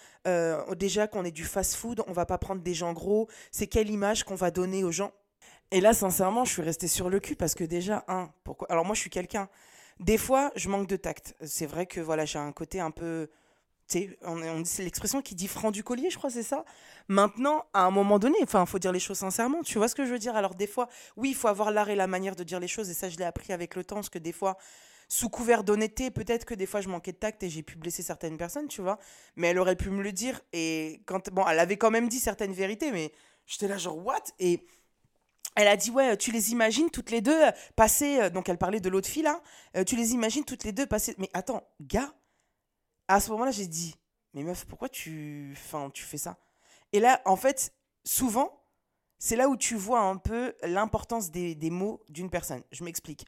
[0.77, 3.27] déjà qu'on est du fast-food, on va pas prendre des gens gros.
[3.51, 5.11] C'est quelle image qu'on va donner aux gens?
[5.71, 8.71] Et là, sincèrement, je suis restée sur le cul parce que déjà, un, pourquoi?
[8.71, 9.49] Alors, moi, je suis quelqu'un.
[9.99, 11.35] Des fois, je manque de tact.
[11.41, 13.27] C'est vrai que voilà, j'ai un côté un peu
[14.23, 16.65] on, c'est l'expression qui dit franc du collier, je crois, c'est ça?
[17.07, 19.63] Maintenant, à un moment donné, enfin, faut dire les choses sincèrement.
[19.63, 20.35] Tu vois ce que je veux dire?
[20.35, 22.89] Alors, des fois, oui, il faut avoir l'art et la manière de dire les choses,
[22.89, 24.57] et ça, je l'ai appris avec le temps, parce que des fois,
[25.07, 28.03] sous couvert d'honnêteté, peut-être que des fois, je manquais de tact et j'ai pu blesser
[28.03, 28.99] certaines personnes, tu vois?
[29.35, 32.19] Mais elle aurait pu me le dire, et quand, bon, elle avait quand même dit
[32.19, 33.11] certaines vérités, mais
[33.45, 34.23] j'étais là, genre, what?
[34.39, 34.65] Et
[35.55, 37.41] elle a dit ouais tu les imagines toutes les deux
[37.75, 39.41] passer euh, donc elle parlait de l'autre fille là
[39.75, 42.13] euh, tu les imagines toutes les deux passer mais attends gars
[43.09, 43.95] à ce moment-là, j'ai dit,
[44.33, 46.37] mais meuf, pourquoi tu, enfin, tu fais ça?
[46.93, 47.73] Et là, en fait,
[48.05, 48.63] souvent,
[49.17, 52.61] c'est là où tu vois un peu l'importance des, mots d'une personne.
[52.71, 53.25] Je m'explique.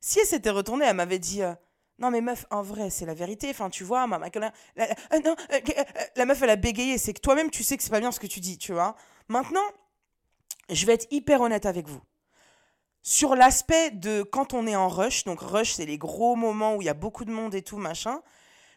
[0.00, 1.54] Si elle s'était retournée, elle m'avait dit, euh,
[1.98, 3.48] non mais meuf, en vrai, c'est la vérité.
[3.50, 5.60] Enfin, tu vois, ma, la, euh, non, euh,
[6.16, 6.98] la meuf, elle a bégayé.
[6.98, 8.96] C'est que toi-même, tu sais que c'est pas bien ce que tu dis, tu vois.
[9.28, 9.64] Maintenant,
[10.68, 12.02] je vais être hyper honnête avec vous.
[13.02, 16.82] Sur l'aspect de quand on est en rush, donc rush, c'est les gros moments où
[16.82, 18.22] il y a beaucoup de monde et tout, machin.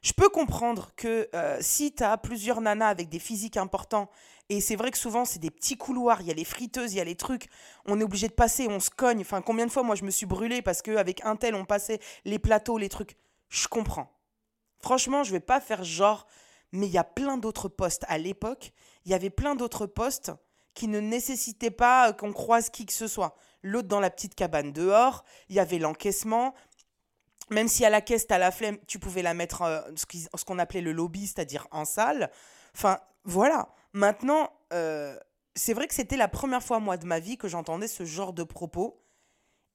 [0.04, 4.10] Je peux comprendre que euh, si tu as plusieurs nanas avec des physiques importants,
[4.50, 6.98] et c'est vrai que souvent c'est des petits couloirs, il y a les friteuses, il
[6.98, 7.48] y a les trucs,
[7.86, 9.22] on est obligé de passer, on se cogne.
[9.22, 12.02] Enfin, combien de fois moi je me suis brûlée parce qu'avec un tel on passait
[12.26, 13.16] les plateaux, les trucs.
[13.48, 14.12] Je comprends.
[14.82, 16.28] Franchement, je vais pas faire genre,
[16.74, 18.04] mais il y a plein d'autres postes.
[18.10, 18.74] À l'époque,
[19.06, 20.34] il y avait plein d'autres postes
[20.74, 23.38] qui ne nécessitaient pas qu'on croise qui que ce soit.
[23.62, 26.54] L'autre dans la petite cabane dehors, il y avait l'encaissement,
[27.54, 30.46] même si à la caisse, tu as la flemme, tu pouvais la mettre euh, ce
[30.46, 32.30] qu'on appelait le lobby, c'est-à-dire en salle.
[32.76, 33.70] Enfin, voilà.
[33.94, 35.18] Maintenant, euh,
[35.56, 38.34] c'est vrai que c'était la première fois, moi, de ma vie que j'entendais ce genre
[38.34, 39.00] de propos.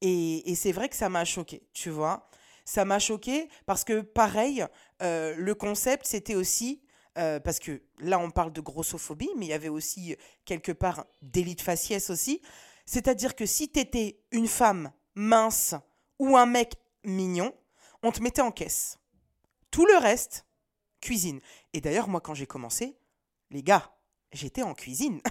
[0.01, 2.29] Et, c'est vrai que ça m'a choqué, tu vois.
[2.65, 4.65] Ça m'a choqué parce que, pareil,
[5.01, 6.83] euh, le concept, c'était aussi.
[7.15, 10.15] parce que là, on parle de grossophobie, mais il y avait aussi
[10.45, 12.41] quelque part d'élite faciès aussi.
[12.85, 15.75] C'est-à-dire que si tu étais une femme mince
[16.17, 17.53] ou un mec mignon,
[18.03, 18.99] on te mettait en caisse.
[19.71, 20.45] Tout le reste,
[21.01, 21.39] cuisine.
[21.73, 22.97] Et d'ailleurs, moi, quand j'ai commencé,
[23.51, 23.95] les gars,
[24.31, 25.21] j'étais en cuisine.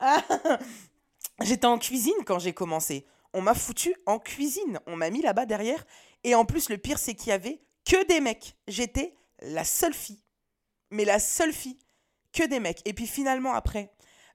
[1.42, 3.06] j'étais en cuisine quand j'ai commencé.
[3.32, 4.80] On m'a foutu en cuisine.
[4.86, 5.84] On m'a mis là-bas derrière.
[6.24, 8.56] Et en plus, le pire, c'est qu'il y avait que des mecs.
[8.68, 10.22] J'étais la seule fille.
[10.90, 11.78] Mais la seule fille,
[12.32, 12.82] que des mecs.
[12.84, 13.92] Et puis finalement, après,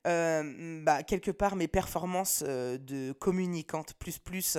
[0.08, 4.58] euh, bah, quelque part, mes performances euh, de communicante plus plus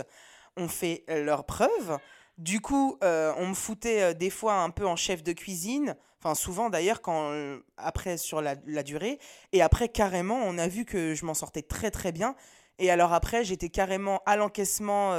[0.59, 1.99] ont fait euh, leurs preuves.
[2.37, 5.97] Du coup, euh, on me foutait euh, des fois un peu en chef de cuisine,
[6.21, 7.33] enfin souvent d'ailleurs quand
[7.77, 9.19] après sur la, durée,
[9.53, 12.35] et après carrément on a vu que je m'en sortais très très bien.
[12.79, 15.17] Et alors après j'étais carrément à l'encaissement,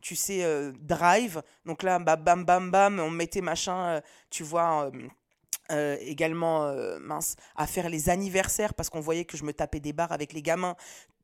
[0.00, 0.44] tu sais,
[0.80, 1.42] drive.
[1.64, 4.90] Donc là, bah, bam bam bam, on mettait machin, tu vois.
[5.70, 6.70] également
[7.00, 10.34] mince à faire les anniversaires parce qu'on voyait que je me tapais des barres avec
[10.34, 10.76] les gamins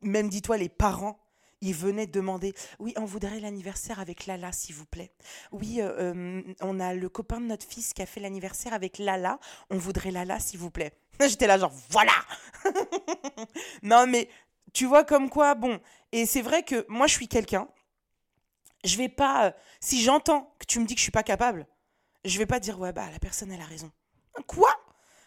[0.04, 1.18] même dis-toi les parents
[1.64, 5.12] ils venaient demander Oui, on voudrait l'anniversaire avec Lala, s'il vous plaît.
[5.52, 8.98] Oui, euh, euh, on a le copain de notre fils qui a fait l'anniversaire avec
[8.98, 9.38] Lala,
[9.70, 10.92] on voudrait Lala, s'il vous plaît.
[11.20, 12.12] J'étais là, genre, voilà
[13.82, 14.28] Non, mais
[14.72, 15.80] tu vois comme quoi, bon,
[16.12, 17.68] et c'est vrai que moi, je suis quelqu'un,
[18.84, 19.46] je vais pas.
[19.46, 19.50] euh,
[19.80, 21.66] si j'entends que tu me dis que je suis pas capable,
[22.24, 23.90] je vais pas dire ouais bah la personne elle a raison.
[24.46, 24.68] Quoi?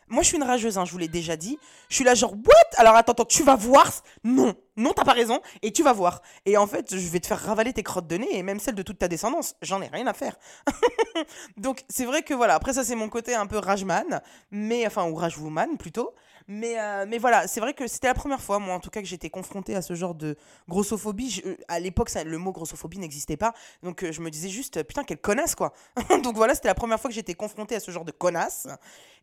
[0.09, 1.59] Moi je suis une rageuse, hein, je vous l'ai déjà dit.
[1.89, 2.77] Je suis là genre what?
[2.77, 3.91] Alors attends attends, tu vas voir?
[4.23, 6.21] Non, non t'as pas raison et tu vas voir.
[6.45, 8.75] Et en fait je vais te faire ravaler tes crottes de nez et même celles
[8.75, 9.55] de toute ta descendance.
[9.61, 10.37] J'en ai rien à faire.
[11.57, 12.55] Donc c'est vrai que voilà.
[12.55, 16.13] Après ça c'est mon côté un peu rageman, mais enfin ou ragewoman plutôt.
[16.47, 19.01] Mais, euh, mais voilà, c'est vrai que c'était la première fois, moi en tout cas,
[19.01, 20.37] que j'étais confrontée à ce genre de
[20.69, 21.41] grossophobie.
[21.45, 23.53] Euh, à l'époque, le mot grossophobie n'existait pas.
[23.83, 25.73] Donc euh, je me disais juste, putain, quelle connasse quoi.
[26.23, 28.67] donc voilà, c'était la première fois que j'étais confrontée à ce genre de connasse.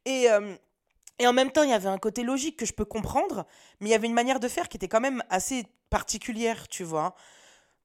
[0.05, 0.29] Et,
[1.18, 3.46] et en même temps, il y avait un côté logique que je peux comprendre,
[3.81, 6.83] mais il y avait une manière de faire qui était quand même assez particulière, tu
[6.85, 7.14] vois.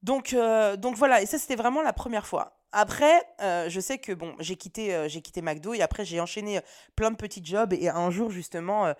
[0.01, 2.57] Donc, euh, donc voilà, et ça c'était vraiment la première fois.
[2.71, 6.19] Après, euh, je sais que bon, j'ai quitté, euh, j'ai quitté McDo et après j'ai
[6.19, 6.61] enchaîné
[6.95, 8.93] plein de petits jobs et un jour justement,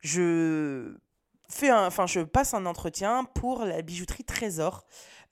[0.00, 0.96] je
[1.48, 4.84] fais un, enfin je passe un entretien pour la bijouterie Trésor.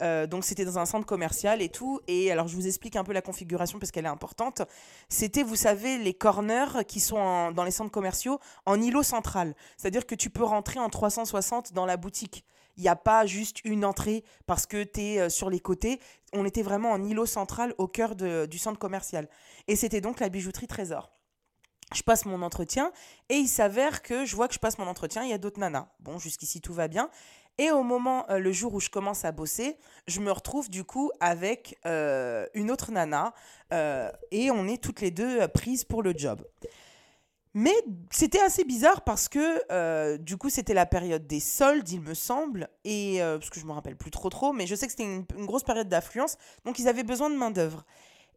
[0.03, 2.01] Euh, donc c'était dans un centre commercial et tout.
[2.09, 4.63] Et alors je vous explique un peu la configuration parce qu'elle est importante.
[5.09, 9.55] C'était, vous savez, les corners qui sont dans les centres commerciaux en îlot central.
[9.77, 12.45] C'est-à-dire que tu peux rentrer en 360 dans la boutique.
[12.77, 16.01] Il n'y a pas juste une entrée parce que tu es sur les côtés.
[16.33, 19.29] On était vraiment en îlot central au cœur du centre commercial.
[19.69, 21.13] Et c'était donc la bijouterie Trésor.
[21.95, 22.93] Je passe mon entretien
[23.29, 25.61] et il s'avère que je vois que je passe mon entretien, il y a d'autres
[25.61, 25.89] nanas.
[26.01, 27.09] Bon, jusqu'ici tout va bien.
[27.59, 29.77] Et au moment, euh, le jour où je commence à bosser,
[30.09, 33.33] je me retrouve du coup avec euh, une autre nana
[33.73, 36.45] euh, et on est toutes les deux prises pour le job.
[37.57, 37.75] Mais
[38.11, 42.69] c'était assez bizarre parce que du coup c'était la période des soldes, il me semble,
[42.83, 45.25] et parce que je me rappelle plus trop trop, mais je sais que c'était une,
[45.39, 47.85] une grosse période d'affluence, donc ils avaient besoin de main d'œuvre.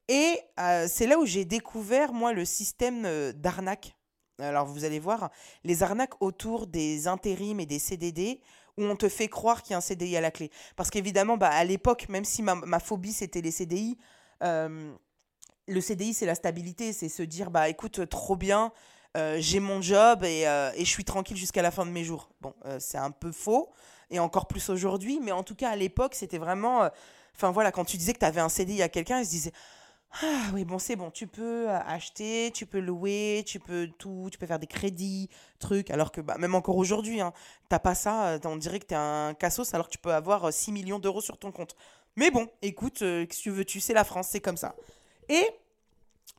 [0.08, 3.96] Et euh, c'est là où j'ai découvert moi le système euh, d'arnaque.
[4.39, 5.32] Alors vous allez voir
[5.63, 8.39] les arnaques autour des intérims et des CDD
[8.78, 10.52] où on te fait croire qu'il y a un CDI à la clé.
[10.76, 13.98] Parce qu'évidemment, bah, à l'époque, même si ma, ma phobie c'était les CDI,
[14.43, 14.93] euh,
[15.67, 18.72] le CDI c'est la stabilité, c'est se dire bah écoute trop bien,
[19.38, 22.30] j'ai mon job et, et je suis tranquille jusqu'à la fin de mes jours.
[22.39, 23.72] Bon, c'est un peu faux,
[24.12, 26.88] et encore plus aujourd'hui, mais en tout cas à l'époque, c'était vraiment...
[27.36, 29.52] Enfin voilà, quand tu disais que tu avais un CDI à quelqu'un, il se disait...
[30.22, 34.30] Ah oui, bon, c'est bon, tu peux euh, acheter, tu peux louer, tu peux tout,
[34.32, 37.34] tu peux faire des crédits, trucs, alors que bah, même encore aujourd'hui, hein,
[37.70, 40.46] t'as pas ça, euh, on dirait que t'es un cassos alors que tu peux avoir
[40.46, 41.76] euh, 6 millions d'euros sur ton compte.
[42.15, 44.76] Mais bon, écoute, euh, tu veux, tu sais, la France, c'est comme ça.
[45.30, 45.48] Et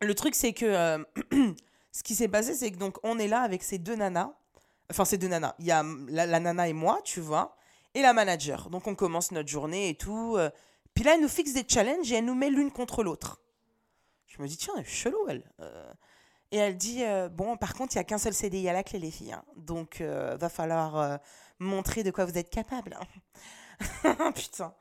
[0.03, 0.99] le truc, c'est que euh,
[1.93, 4.33] ce qui s'est passé, c'est que donc on est là avec ces deux nanas.
[4.91, 5.55] Enfin, ces deux nanas.
[5.61, 7.57] Il y a hum, la, nana et moi, tu vois,
[7.95, 8.71] et la manager.
[8.71, 10.35] Donc on commence notre journée et tout.
[10.37, 10.51] euh,
[10.95, 13.41] Puis là, elle nous fixe des challenges et elle nous met l'une contre l'autre.
[14.39, 15.43] Je me dis, tiens, elle est chelou, elle.
[15.61, 15.93] Euh,
[16.53, 18.83] et elle dit, euh, bon, par contre, il n'y a qu'un seul CDI à la
[18.85, 19.33] clé, les filles.
[19.35, 19.45] hein.
[19.57, 21.21] Donc, euh, va falloir
[21.59, 22.97] montrer de quoi vous êtes capable.
[23.81, 24.33] hein.
[24.35, 24.75] Putain.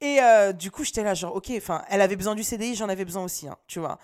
[0.00, 0.20] Et
[0.54, 3.24] du coup, j'étais là, genre, ok, enfin, elle avait besoin du CDI, j'en avais besoin
[3.24, 3.98] aussi, hein, tu vois.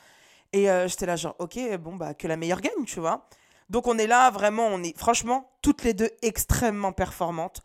[0.53, 3.29] Et j'étais là, genre, ok, bon, bah, que la meilleure gagne, tu vois.
[3.69, 7.63] Donc, on est là, vraiment, on est, franchement, toutes les deux extrêmement performantes.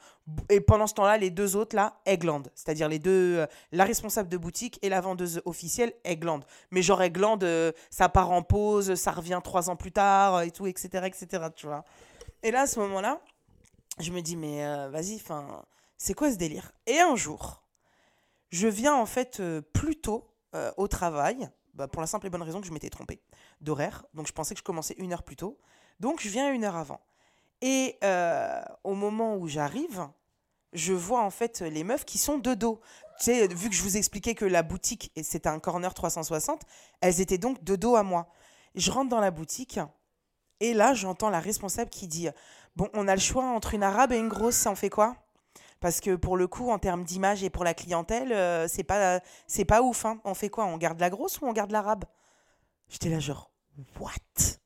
[0.50, 2.44] Et pendant ce temps-là, les deux autres, là, Egland.
[2.56, 6.42] C'est-à-dire les deux, euh, la responsable de boutique et la vendeuse officielle, Egland.
[6.72, 10.42] Mais genre, Egland, euh, ça part en pause, ça revient trois ans plus tard, euh,
[10.42, 11.84] et tout, etc., etc., tu vois.
[12.44, 13.20] Et là, à ce moment-là,
[14.00, 15.64] je me dis, mais vas-y, enfin,
[15.98, 16.72] c'est quoi ce délire?
[16.88, 17.62] Et un jour,
[18.50, 19.42] je viens en fait
[19.74, 20.28] plus tôt
[20.78, 23.22] au travail, bah, pour la simple et bonne raison que je m'étais trompée
[23.60, 24.06] d'horaire.
[24.16, 25.60] Donc je pensais que je commençais une heure plus tôt.
[26.02, 27.00] Donc je viens une heure avant.
[27.62, 30.08] Et euh, au moment où j'arrive,
[30.74, 32.82] je vois en fait les meufs qui sont de dos.
[33.20, 36.64] Tu sais, vu que je vous expliquais que la boutique, c'était un corner 360,
[37.02, 38.28] elles étaient donc de dos à moi.
[38.74, 39.80] Je rentre dans la boutique
[40.60, 42.30] et là, j'entends la responsable qui dit
[42.76, 45.16] Bon, on a le choix entre une arabe et une grosse, ça en fait quoi?
[45.82, 49.20] Parce que pour le coup, en termes d'image et pour la clientèle, euh, c'est pas,
[49.46, 50.06] c'est pas ouf.
[50.06, 50.20] Hein.
[50.24, 50.66] On fait quoi?
[50.66, 52.06] On garde la grosse ou on garde l'arabe?
[52.90, 53.52] J'étais là, genre,
[54.00, 54.61] what?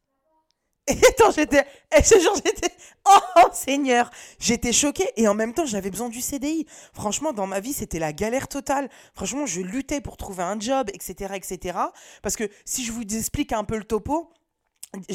[0.88, 0.98] Et
[1.36, 1.66] j'étais.
[1.98, 2.72] Et ce jour, j'étais.
[3.08, 6.66] Oh, Seigneur J'étais choquée et en même temps, j'avais besoin du CDI.
[6.92, 8.90] Franchement, dans ma vie, c'était la galère totale.
[9.14, 11.78] Franchement, je luttais pour trouver un job, etc., etc.
[12.24, 14.34] Parce que si je vous explique un peu le topo,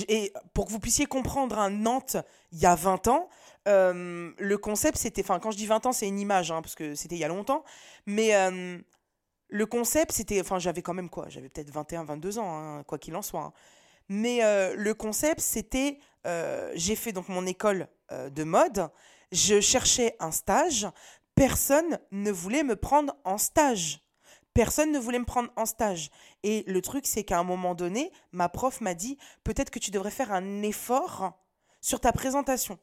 [0.09, 2.17] et pour que vous puissiez comprendre un Nantes
[2.53, 3.29] il y a 20 ans,
[3.69, 6.75] euh, le concept c'était, enfin quand je dis 20 ans c'est une image, hein, parce
[6.75, 7.65] que c'était il y a longtemps,
[8.07, 8.79] mais euh,
[9.49, 12.99] le concept c'était, enfin j'avais quand même quoi, j'avais peut-être 21, 22 ans, hein, quoi
[12.99, 13.53] qu'il en soit.
[14.13, 18.91] Mais euh, le concept c'était, euh, j'ai fait donc mon école euh, de mode,
[19.31, 20.89] je cherchais un stage,
[21.37, 24.01] personne ne voulait me prendre en stage.
[24.53, 26.11] Personne ne voulait me prendre en stage.
[26.43, 29.93] Et le truc, c'est qu'à un moment donné, ma prof m'a dit peut-être que tu
[29.93, 31.41] devrais faire un effort
[31.81, 32.81] sur ta présentation.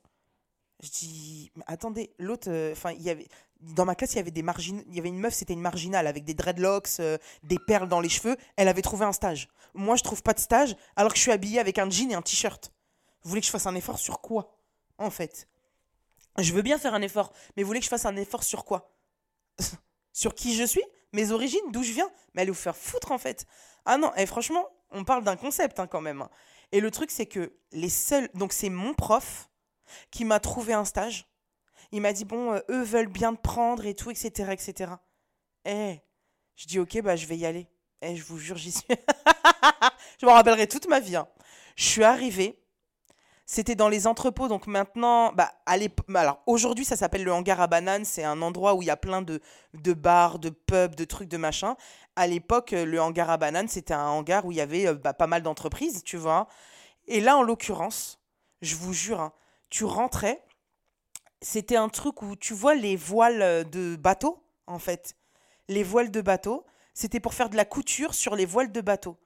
[0.81, 3.27] Je dis, attendez, l'autre, enfin, il y avait,
[3.61, 6.07] dans ma classe, il y avait des il y avait une meuf, c'était une marginale
[6.07, 8.37] avec des dreadlocks, euh, des perles dans les cheveux.
[8.55, 9.47] Elle avait trouvé un stage.
[9.73, 12.15] Moi, je trouve pas de stage alors que je suis habillée avec un jean et
[12.15, 12.71] un t-shirt.
[13.23, 14.57] Vous voulez que je fasse un effort sur quoi,
[14.97, 15.47] en fait?
[16.37, 18.63] Je veux bien faire un effort, mais vous voulez que je fasse un effort sur
[18.63, 18.93] quoi?
[20.13, 20.83] Sur qui je suis?
[21.13, 21.71] Mes origines?
[21.71, 22.09] D'où je viens?
[22.33, 23.45] Mais allez vous faire foutre, en fait?
[23.85, 26.27] Ah non, et franchement, on parle d'un concept hein, quand même.
[26.71, 28.27] Et le truc, c'est que les seuls.
[28.33, 29.49] Donc, c'est mon prof
[30.09, 31.27] qui m'a trouvé un stage.
[31.91, 34.51] Il m'a dit, bon, euh, eux veulent bien te prendre et tout, etc.
[34.51, 34.91] etc.
[35.65, 35.99] Eh,
[36.55, 37.67] je dis, ok, bah, je vais y aller.
[38.01, 38.87] Eh, je vous jure, j'y suis.
[40.21, 41.15] je m'en rappellerai toute ma vie.
[41.15, 41.27] Hein.
[41.75, 42.59] Je suis arrivée.
[43.49, 45.53] C'était dans les entrepôts, donc maintenant, bah,
[46.09, 48.03] bah, alors aujourd'hui, ça s'appelle le hangar à bananes.
[48.03, 49.39] C'est un endroit où il y a plein de,
[49.73, 51.77] de bars, de pubs, de trucs, de machin.
[52.17, 54.95] À l'époque, euh, le hangar à bananes, c'était un hangar où il y avait euh,
[54.95, 56.49] bah, pas mal d'entreprises, tu vois.
[57.07, 58.19] Et là, en l'occurrence,
[58.61, 59.31] je vous jure, hein,
[59.69, 60.43] tu rentrais,
[61.41, 65.15] c'était un truc où tu vois les voiles euh, de bateau, en fait.
[65.67, 69.17] Les voiles de bateau, c'était pour faire de la couture sur les voiles de bateau.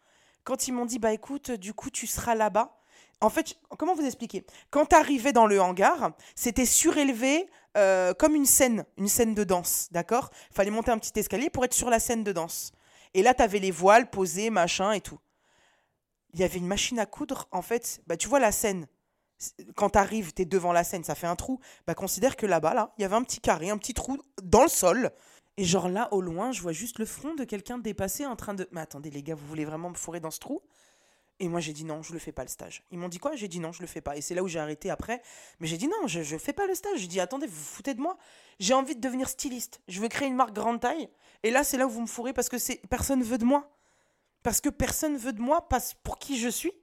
[0.44, 2.78] Quand ils m'ont dit, bah écoute, du coup, tu seras là-bas.
[3.22, 4.46] En fait, comment vous expliquer?
[4.72, 7.48] Quand tu arrivais dans le hangar, c'était surélevé
[7.78, 10.32] euh, comme une scène, une scène de danse, d'accord?
[10.52, 12.72] Fallait monter un petit escalier pour être sur la scène de danse.
[13.14, 15.20] Et là, tu avais les voiles posées, machin et tout.
[16.34, 18.88] Il y avait une machine à coudre, en fait, bah tu vois la scène,
[19.76, 21.60] quand tu arrives, tu es devant la scène, ça fait un trou.
[21.88, 24.64] Bah, considère que là-bas, là, il y avait un petit carré, un petit trou dans
[24.64, 25.12] le sol.
[25.58, 28.54] Et genre là, au loin, je vois juste le front de quelqu'un dépasser en train
[28.54, 28.68] de.
[28.72, 30.62] Mais attendez, les gars, vous voulez vraiment me fourrer dans ce trou?
[31.40, 32.84] Et moi, j'ai dit non, je le fais pas le stage.
[32.92, 33.36] Ils m'ont dit quoi?
[33.36, 34.16] J'ai dit non, je le fais pas.
[34.16, 35.22] Et c'est là où j'ai arrêté après.
[35.60, 37.00] Mais j'ai dit non, je, je fais pas le stage.
[37.00, 38.18] J'ai dit attendez, vous vous foutez de moi
[38.60, 39.82] J'ai envie de devenir styliste.
[39.88, 41.10] Je veux créer une marque grande taille.
[41.42, 43.72] Et là, c'est là où vous me fourrez parce que c'est personne veut de moi.
[44.44, 46.74] Parce que personne veut de moi, parce pour qui je suis.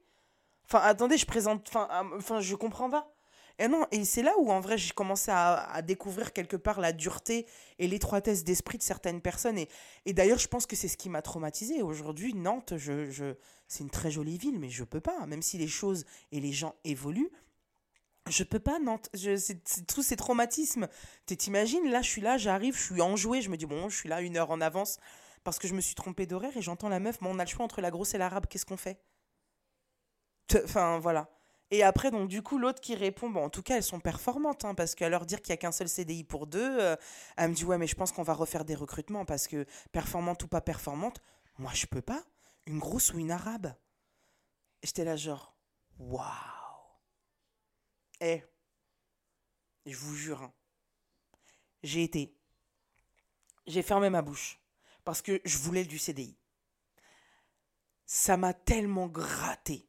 [0.69, 1.71] Enfin, attendez, je présente.
[1.75, 3.15] Enfin, je comprends pas.
[3.61, 6.93] Et non, et c'est là où en vrai j'ai commencé à, découvrir quelque part la
[6.93, 7.45] dureté
[7.81, 9.59] et l'étroitesse d'esprit de certaines personnes.
[9.59, 9.69] Et,
[10.07, 11.83] et d'ailleurs, je pense que c'est ce qui m'a traumatisé.
[11.83, 13.35] Aujourd'hui, Nantes, je, je,
[13.67, 15.27] c'est une très jolie ville, mais je peux pas.
[15.27, 17.33] Même si les choses et les gens évoluent,
[18.29, 19.09] je peux pas, Nantes.
[19.15, 20.87] C'est tous ces traumatismes.
[21.27, 23.43] T'imagines, là, je suis là, j'arrive, je suis enjouée.
[23.43, 24.99] Je me dis, bon, je suis là une heure en avance
[25.43, 27.49] parce que je me suis trompée d'horaire et j'entends la meuf, bon, on a le
[27.49, 29.01] choix entre la grosse et l'arabe, qu'est-ce qu'on fait?
[30.65, 31.29] Enfin, voilà.
[31.71, 34.65] Et après, donc, du coup, l'autre qui répond, bon, en tout cas, elles sont performantes,
[34.65, 36.97] hein, parce qu'à leur dire qu'il n'y a qu'un seul CDI pour deux, euh,
[37.37, 40.43] elle me dit, ouais, mais je pense qu'on va refaire des recrutements, parce que performante
[40.45, 41.21] ou pas performante,
[41.59, 42.25] moi, je peux pas.
[42.67, 43.75] Une grosse ou une arabe.
[44.83, 45.55] J'étais là, genre,
[45.99, 46.25] waouh.
[48.21, 48.43] Eh,
[49.87, 50.53] je vous jure, hein,
[51.83, 52.35] j'ai été.
[53.67, 54.59] J'ai fermé ma bouche,
[55.05, 56.37] parce que je voulais du CDI.
[58.07, 59.88] Ça m'a tellement gratté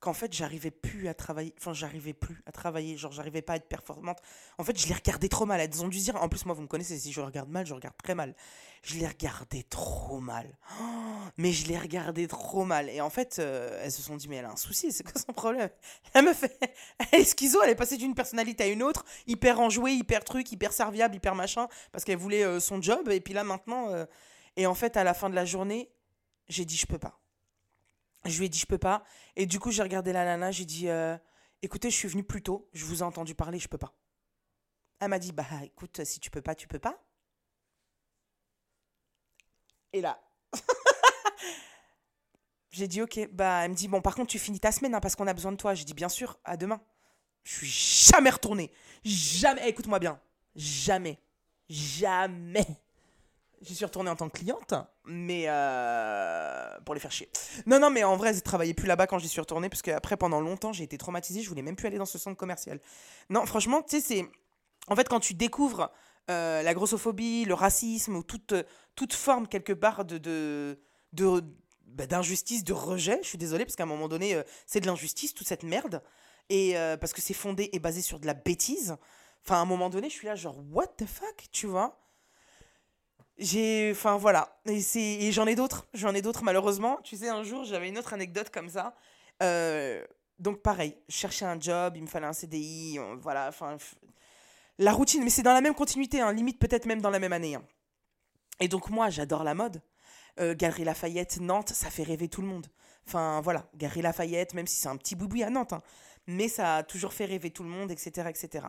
[0.00, 3.56] qu'en fait j'arrivais plus à travailler enfin j'arrivais plus à travailler genre j'arrivais pas à
[3.56, 4.18] être performante.
[4.58, 6.62] En fait je les regardais trop mal elles ont dû dire en plus moi vous
[6.62, 8.34] me connaissez si je regarde mal je regarde très mal.
[8.82, 10.58] Je les regardais trop mal.
[11.38, 12.88] Mais je les regardais trop mal.
[12.88, 15.20] Et en fait euh, elles se sont dit mais elle a un souci c'est quoi
[15.20, 15.70] son problème?
[16.14, 16.58] Elle me fait
[17.12, 20.52] elle est schizo elle est passée d'une personnalité à une autre hyper enjouée hyper truc
[20.52, 23.08] hyper serviable hyper machin parce qu'elle voulait euh, son job.
[23.08, 24.04] Et puis là maintenant euh,
[24.56, 25.90] et en fait à la fin de la journée
[26.48, 27.18] j'ai dit je peux pas
[28.28, 29.04] je lui ai dit je peux pas.
[29.36, 31.16] Et du coup, j'ai regardé la nana, j'ai dit euh,
[31.62, 33.92] écoutez, je suis venue plus tôt, je vous ai entendu parler, je peux pas.
[35.00, 37.02] Elle m'a dit bah écoute, si tu peux pas, tu peux pas.
[39.92, 40.20] Et là,
[42.70, 45.00] j'ai dit ok, bah elle me dit bon par contre tu finis ta semaine hein,
[45.00, 45.74] parce qu'on a besoin de toi.
[45.74, 46.80] J'ai dit bien sûr, à demain.
[47.44, 48.72] Je suis jamais retournée.
[49.04, 50.20] Jamais, écoute-moi bien.
[50.56, 51.20] Jamais.
[51.68, 52.66] Jamais
[53.62, 54.74] J'y suis retournée en tant que cliente,
[55.06, 57.30] mais euh, pour les faire chier.
[57.64, 60.16] Non, non, mais en vrai, je travaillais plus là-bas quand j'y suis retournée, parce qu'après,
[60.16, 62.80] pendant longtemps, j'ai été traumatisée, je voulais même plus aller dans ce centre commercial.
[63.30, 64.30] Non, franchement, tu sais, c'est.
[64.88, 65.90] En fait, quand tu découvres
[66.30, 68.54] euh, la grossophobie, le racisme, ou toute,
[68.94, 70.18] toute forme, quelque part, de.
[70.18, 70.78] de,
[71.12, 71.42] de
[71.86, 74.86] bah, d'injustice, de rejet, je suis désolée, parce qu'à un moment donné, euh, c'est de
[74.86, 76.02] l'injustice, toute cette merde.
[76.48, 78.96] Et parce que c'est fondé et basé sur de la bêtise.
[79.44, 81.98] Enfin, à un moment donné, je suis là, genre, what the fuck, tu vois?
[83.38, 84.58] J'ai enfin voilà.
[84.66, 85.86] Et c'est j'en ai d'autres.
[85.94, 86.98] J'en ai d'autres malheureusement.
[87.02, 88.94] Tu sais un jour j'avais une autre anecdote comme ça.
[89.42, 90.04] Euh,
[90.38, 90.96] donc pareil.
[91.08, 93.76] Je cherchais un job il me fallait un CDI voilà enfin
[94.78, 95.22] la routine.
[95.22, 97.64] Mais c'est dans la même continuité hein, limite peut-être même dans la même année hein.
[98.60, 99.82] et donc moi j'adore la mode.
[100.38, 102.66] Euh, Galerie Lafayette Nantes ça fait rêver tout le monde.
[103.06, 103.68] Enfin voilà.
[103.74, 105.82] Galerie Lafayette même si c'est un petit boui à Nantes hein,
[106.26, 108.66] mais ça a toujours fait rêver tout le monde etc etc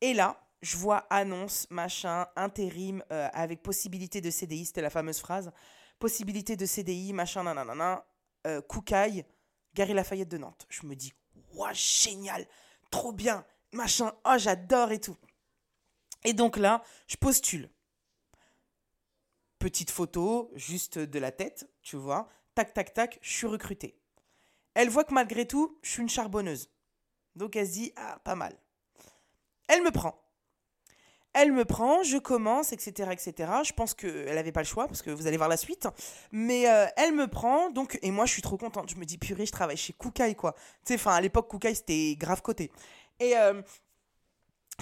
[0.00, 5.20] et là je vois annonce, machin, intérim, euh, avec possibilité de CDI, c'était la fameuse
[5.20, 5.52] phrase.
[5.98, 8.04] Possibilité de CDI, machin, nanana,
[8.46, 9.24] euh, Koukaï,
[9.74, 10.66] Gary Lafayette de Nantes.
[10.68, 11.12] Je me dis,
[11.54, 12.46] waouh, génial,
[12.90, 15.16] trop bien, machin, oh, j'adore et tout.
[16.24, 17.70] Et donc là, je postule.
[19.58, 22.28] Petite photo, juste de la tête, tu vois.
[22.54, 23.98] Tac, tac, tac, je suis recrutée.
[24.74, 26.70] Elle voit que malgré tout, je suis une charbonneuse.
[27.36, 28.58] Donc elle se dit, ah, pas mal.
[29.68, 30.20] Elle me prend.
[31.32, 33.50] Elle me prend, je commence, etc., etc.
[33.64, 35.88] Je pense qu'elle n'avait pas le choix, parce que vous allez voir la suite.
[36.32, 38.90] Mais euh, elle me prend, donc, et moi, je suis trop contente.
[38.90, 40.52] Je me dis, purée, je travaille chez Koukaï, quoi.
[40.52, 42.72] Tu sais, enfin, à l'époque, Koukaï, c'était grave côté.
[43.20, 43.62] Et euh,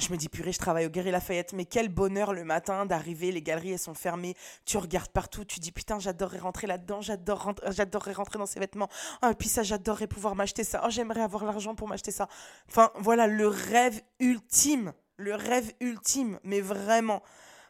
[0.00, 3.32] je me dis, purée, je travaille au Gary Lafayette, mais quel bonheur le matin d'arriver,
[3.32, 4.34] les galeries, elles sont fermées,
[4.64, 8.88] tu regardes partout, tu dis, putain, j'adorerais rentrer là-dedans, j'adore j'adorerais rentrer dans ces vêtements,
[9.22, 12.28] ah, puis ça, j'adorerais pouvoir m'acheter ça, oh, j'aimerais avoir l'argent pour m'acheter ça.
[12.68, 17.22] Enfin, voilà, le rêve ultime, le rêve ultime, mais vraiment.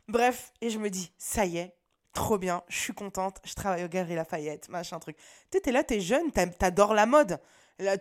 [0.07, 1.74] Bref, et je me dis, ça y est,
[2.12, 5.16] trop bien, je suis contente, je travaille au Gary Lafayette, machin truc.
[5.51, 7.40] Tu t'es là, t'es jeune, t'adores la mode.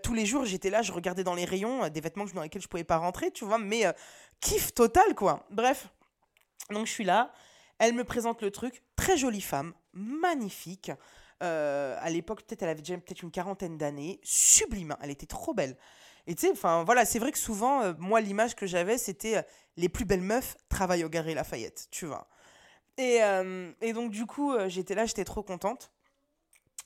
[0.03, 2.61] Tous les jours, j'étais là, je regardais dans les rayons euh, des vêtements dans lesquels
[2.61, 3.91] je pouvais pas rentrer, tu vois, mais euh,
[4.41, 5.45] kiff total, quoi.
[5.51, 5.89] Bref,
[6.71, 7.31] donc je suis là,
[7.77, 10.91] elle me présente le truc, très jolie femme, magnifique.
[11.43, 15.27] Euh, à l'époque, peut-être elle avait déjà peut-être une quarantaine d'années, sublime, hein, elle était
[15.27, 15.77] trop belle.
[16.27, 19.45] Et tu sais, enfin voilà, c'est vrai que souvent, moi, l'image que j'avais, c'était
[19.77, 22.27] les plus belles meufs travaillent au Gary Lafayette, tu vois.
[22.97, 23.19] Et,
[23.81, 25.91] et donc, du coup, j'étais là, j'étais trop contente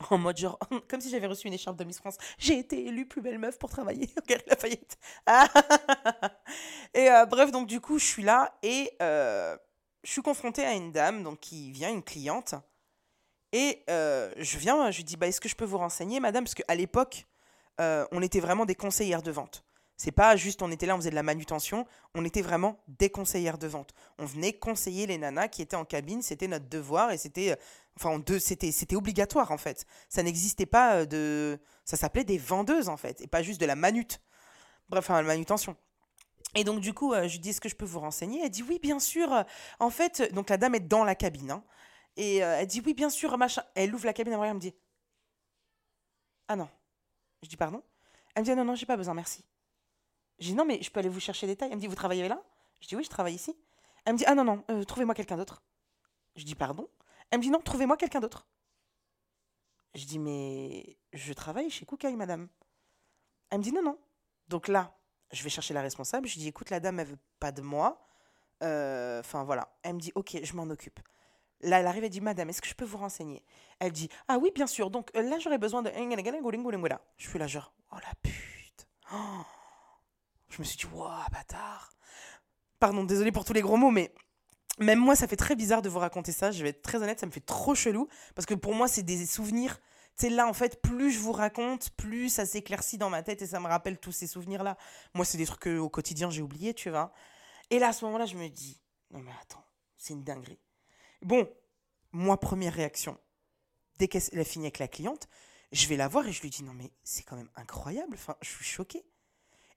[0.10, 0.58] en mode genre,
[0.90, 2.18] comme si j'avais reçu une écharpe de Miss France.
[2.38, 4.98] J'ai été élue plus belle meuf pour travailler au Galerie Lafayette.
[6.94, 9.56] et euh, bref, donc du coup, je suis là et euh,
[10.04, 12.56] je suis confrontée à une dame donc, qui vient, une cliente.
[13.54, 16.46] Et euh, je viens, je lui dis, bah, est-ce que je peux vous renseigner, madame?
[16.46, 17.28] Parce qu'à l'époque,
[18.12, 19.66] on était vraiment des conseillères de vente.
[20.02, 23.12] C'est pas juste on était là, on faisait de la manutention, on était vraiment des
[23.12, 23.94] conseillères de vente.
[24.18, 27.56] On venait conseiller les nanas qui étaient en cabine, c'était notre devoir et c'était
[27.96, 29.86] enfin c'était c'était obligatoire en fait.
[30.10, 33.68] Ça n'existait pas euh, de ça s'appelait des vendeuses en fait et pas juste de
[33.68, 34.20] la manute.
[34.90, 35.76] Bref, enfin la manutention.
[36.56, 38.42] Et donc du coup, euh, je dis est-ce que je peux vous renseigner?
[38.44, 39.46] Elle dit oui, bien sûr.
[39.80, 41.64] En fait, donc la dame est dans la cabine hein.
[42.18, 43.62] et euh, elle dit oui, bien sûr, machin.
[43.76, 44.74] Elle ouvre la cabine, elle me dit
[46.48, 46.68] ah non.
[47.42, 47.84] Je dis pardon.
[48.36, 49.44] Elle me dit ah non non, j'ai pas besoin, merci.
[50.42, 51.70] Je dis non, mais je peux aller vous chercher des tailles.
[51.70, 52.42] Elle me dit Vous travaillez là?
[52.80, 53.56] Je dis Oui, je travaille ici.
[54.06, 55.62] Elle me dit Ah non, non, euh, trouvez-moi quelqu'un d'autre.
[56.36, 56.90] Je dis Pardon?
[57.30, 58.48] Elle me dit Non, trouvez-moi quelqu'un d'autre.
[59.94, 62.48] Je dis Mais je travaille chez Koukaï, madame.
[63.52, 64.00] Elle me dit Non, non.
[64.48, 64.98] Donc là,
[65.32, 66.28] je vais chercher la responsable.
[66.28, 68.04] Je dis Écoute, la dame, elle veut pas de moi.
[68.64, 69.72] Euh, enfin voilà.
[69.84, 71.00] Elle me dit Ok, je m'en occupe.
[71.64, 73.44] Là, elle arrive et dit Madame, est-ce que je peux vous renseigner?
[73.80, 74.90] Elle dit Ah oui, bien sûr.
[74.90, 75.92] Donc euh, là, j'aurais besoin de.
[77.18, 78.88] Je suis là, genre Oh la pute.
[79.14, 79.18] Oh
[80.50, 81.92] je me suis dit, waouh, bâtard.
[82.80, 84.14] Pardon, désolé pour tous les gros mots, mais
[84.80, 86.52] même moi, ça fait très bizarre de vous raconter ça.
[86.52, 88.08] Je vais être très honnête, ça me fait trop chelou.
[88.36, 89.80] Parce que pour moi, c'est des souvenirs.
[90.18, 93.42] Tu sais, là, en fait, plus je vous raconte, plus ça s'éclaircit dans ma tête
[93.42, 94.78] et ça me rappelle tous ces souvenirs-là.
[95.14, 97.14] Moi, c'est des trucs qu'au quotidien, j'ai oublié, tu vois.
[97.70, 98.82] Et là, à ce moment-là, je me dis,
[99.12, 99.64] non, mais attends,
[99.98, 100.60] c'est une dinguerie.
[101.22, 101.50] Bon,
[102.12, 103.18] moi, première réaction.
[103.98, 105.28] Dès qu'elle a fini avec la cliente,
[105.72, 108.16] je vais la voir et je lui dis, non, mais c'est quand même incroyable.
[108.16, 109.06] Enfin, je suis choquée.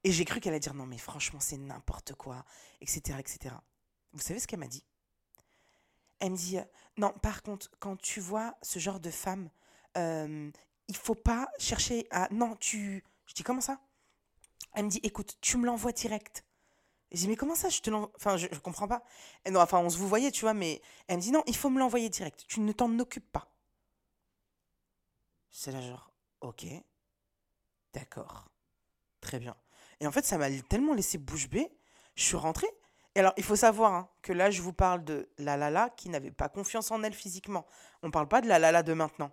[0.05, 2.45] Et j'ai cru qu'elle allait dire non mais franchement c'est n'importe quoi,
[2.83, 3.55] etc., etc.
[4.13, 4.85] Vous savez ce qu'elle m'a dit?
[6.21, 6.59] Elle me dit
[6.99, 9.51] non par contre quand tu vois ce genre de femme,
[9.97, 10.51] euh,
[10.89, 13.03] il faut pas chercher à non tu.
[13.27, 13.81] Je dis comment ça?
[14.75, 16.45] Elle me dit écoute tu me l'envoies direct.
[17.13, 19.05] Je dis mais comment ça je te l'envoie Enfin je, je comprends pas.
[19.51, 21.71] Non enfin on se vous voyait tu vois mais elle me dit non il faut
[21.71, 22.45] me l'envoyer direct.
[22.49, 23.49] Tu ne t'en occupes pas.
[25.51, 26.67] C'est là genre ok
[27.93, 28.49] d'accord
[29.25, 29.57] très bien.
[30.01, 31.73] Et en fait, ça m'a tellement laissé bouche bée.
[32.15, 32.69] Je suis rentrée.
[33.15, 36.09] Et alors, il faut savoir hein, que là, je vous parle de la Lala qui
[36.09, 37.67] n'avait pas confiance en elle physiquement.
[38.03, 39.33] On ne parle pas de la Lala de maintenant.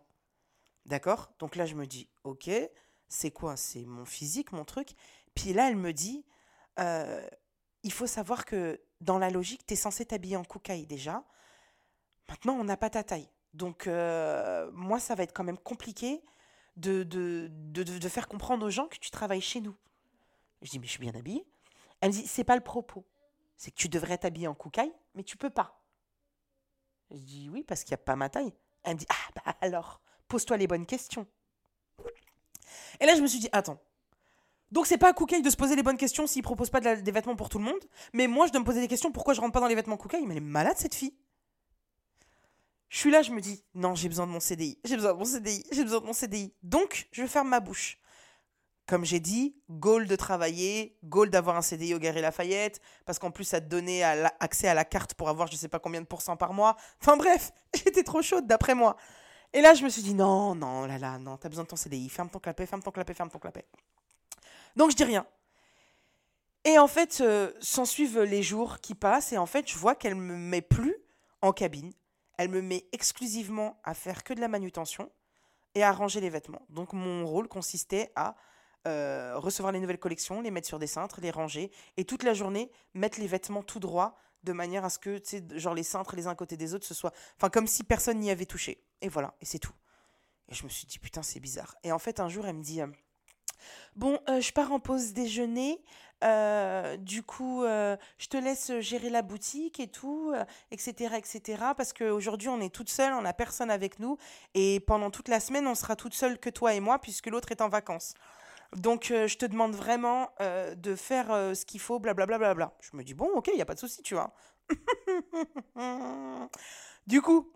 [0.86, 1.32] D'accord?
[1.40, 2.50] Donc là, je me dis, ok,
[3.08, 3.58] c'est quoi?
[3.58, 4.94] C'est mon physique, mon truc?
[5.36, 6.26] Puis là, elle me dit,
[6.80, 7.28] euh,
[7.84, 11.24] il faut savoir que dans la logique, tu es censé t'habiller en koukaï déjà.
[12.30, 13.30] Maintenant, on n'a pas ta taille.
[13.54, 16.24] Donc, euh, moi, ça va être quand même compliqué
[16.78, 19.76] de, de, de, faire comprendre aux gens que tu travailles chez nous.
[20.62, 21.46] Je dis, mais je suis bien habillée.
[22.00, 23.06] Elle me dit, c'est pas le propos.
[23.58, 25.84] C'est que tu devrais t'habiller en koukaï, mais tu peux pas.
[27.12, 28.54] Je dis, oui, parce qu'il n'y a pas ma taille.
[28.84, 31.28] Elle me dit, ah bah alors, pose-toi les bonnes questions.
[33.00, 33.80] Et là, je me suis dit, attends.
[34.72, 37.12] Donc, c'est pas à Koukaï de se poser les bonnes questions s'il propose pas des
[37.12, 37.84] vêtements pour tout le monde.
[38.14, 39.98] Mais moi, je dois me poser des questions pourquoi je rentre pas dans les vêtements
[39.98, 40.26] Koukaï?
[40.26, 41.14] Mais elle est malade, cette fille.
[42.90, 44.78] Je suis là, je me dis, non, j'ai besoin de mon CDI.
[44.84, 45.64] J'ai besoin de mon CDI.
[45.72, 46.54] J'ai besoin de mon CDI.
[46.64, 48.02] Donc, je ferme ma bouche
[48.92, 53.32] comme j'ai dit, goal de travailler, goal d'avoir un CDI au Gary Lafayette, parce qu'en
[53.32, 56.06] plus, ça te donnait accès à la carte pour avoir je sais pas combien de
[56.06, 56.76] pourcents par mois.
[57.02, 58.98] Enfin bref, j'étais trop chaude d'après moi.
[59.54, 61.78] Et là, je me suis dit, non, non, là, là, non, t'as besoin de ton
[61.78, 63.66] CDI, ferme ton clapet, ferme ton clapet, ferme ton clapet.
[64.76, 65.26] Donc, je dis rien.
[66.64, 69.96] Et en fait, euh, s'en suivent les jours qui passent, et en fait, je vois
[69.96, 70.96] qu'elle me met plus
[71.42, 71.92] en cabine.
[72.38, 75.12] Elle me met exclusivement à faire que de la manutention
[75.76, 76.66] et à ranger les vêtements.
[76.70, 78.36] Donc, mon rôle consistait à
[78.88, 82.34] euh, recevoir les nouvelles collections, les mettre sur des cintres, les ranger, et toute la
[82.34, 85.22] journée mettre les vêtements tout droit, de manière à ce que,
[85.56, 88.32] genre les cintres les uns côté des autres, ce soit, enfin comme si personne n'y
[88.32, 88.84] avait touché.
[89.02, 89.74] Et voilà, et c'est tout.
[90.48, 91.76] Et je me suis dit putain c'est bizarre.
[91.84, 92.88] Et en fait un jour elle me dit, euh,
[93.96, 95.82] bon, euh, je pars en pause déjeuner.
[97.00, 100.34] du coup, je te laisse gérer la boutique et tout,
[100.70, 101.64] etc., etc.
[101.76, 104.18] Parce qu'aujourd'hui, on est toute seule, on n'a personne avec nous.
[104.54, 107.52] Et pendant toute la semaine, on sera toute seule que toi et moi, puisque l'autre
[107.52, 108.14] est en vacances.
[108.76, 112.38] Donc, euh, je te demande vraiment euh, de faire euh, ce qu'il faut, blablabla.
[112.38, 112.78] Bla, bla, bla.
[112.82, 114.34] Je me dis, bon, ok, il n'y a pas de souci, tu vois.
[117.08, 117.52] du coup,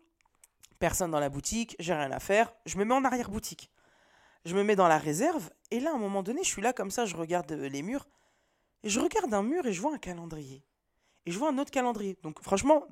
[0.78, 2.54] personne dans la boutique, j'ai rien à faire.
[2.66, 3.72] Je me mets en arrière-boutique.
[4.44, 5.50] Je me mets dans la réserve.
[5.76, 8.08] Et là, à un moment donné, je suis là comme ça, je regarde les murs.
[8.84, 10.64] Et je regarde un mur et je vois un calendrier.
[11.26, 12.18] Et je vois un autre calendrier.
[12.24, 12.88] Donc, franchement,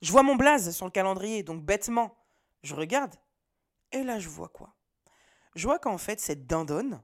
[0.00, 1.42] je vois mon blaze sur le calendrier.
[1.42, 2.16] Donc, bêtement,
[2.62, 3.16] je regarde.
[3.90, 4.76] Et là, je vois quoi?
[5.56, 7.02] Je vois qu'en fait, cette dindonne,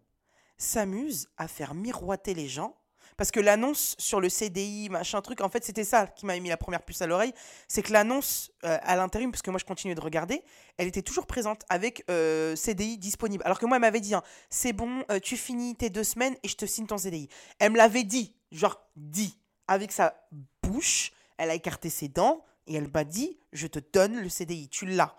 [0.58, 2.76] s'amuse à faire miroiter les gens.
[3.16, 6.48] Parce que l'annonce sur le CDI, machin truc, en fait, c'était ça qui m'a mis
[6.48, 7.32] la première puce à l'oreille.
[7.68, 10.42] C'est que l'annonce euh, à l'intérim, parce que moi je continuais de regarder,
[10.76, 13.42] elle était toujours présente avec euh, CDI disponible.
[13.44, 16.36] Alors que moi, elle m'avait dit, hein, c'est bon, euh, tu finis tes deux semaines
[16.42, 17.28] et je te signe ton CDI.
[17.58, 19.38] Elle me l'avait dit, genre dit,
[19.68, 20.14] avec sa
[20.62, 24.68] bouche, elle a écarté ses dents et elle m'a dit, je te donne le CDI,
[24.68, 25.16] tu l'as.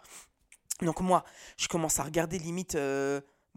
[0.82, 1.24] Donc moi,
[1.58, 2.78] je commence à regarder limite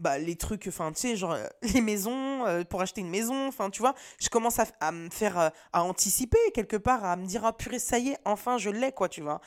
[0.01, 3.47] bah, les trucs, enfin, tu sais, genre euh, les maisons, euh, pour acheter une maison,
[3.47, 7.25] enfin, tu vois, je commence à, me faire, euh, à anticiper quelque part, à me
[7.25, 9.41] dire, ah purée, ça y est, enfin, je l'ai, quoi, tu vois.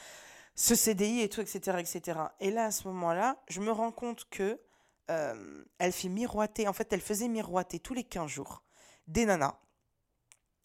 [0.54, 2.20] Ce CDI et tout, etc., etc.
[2.38, 4.60] Et là, à ce moment-là, je me rends compte que
[5.06, 8.62] elle fait miroiter, en fait, elle faisait miroiter tous les 15 jours
[9.06, 9.58] des nanas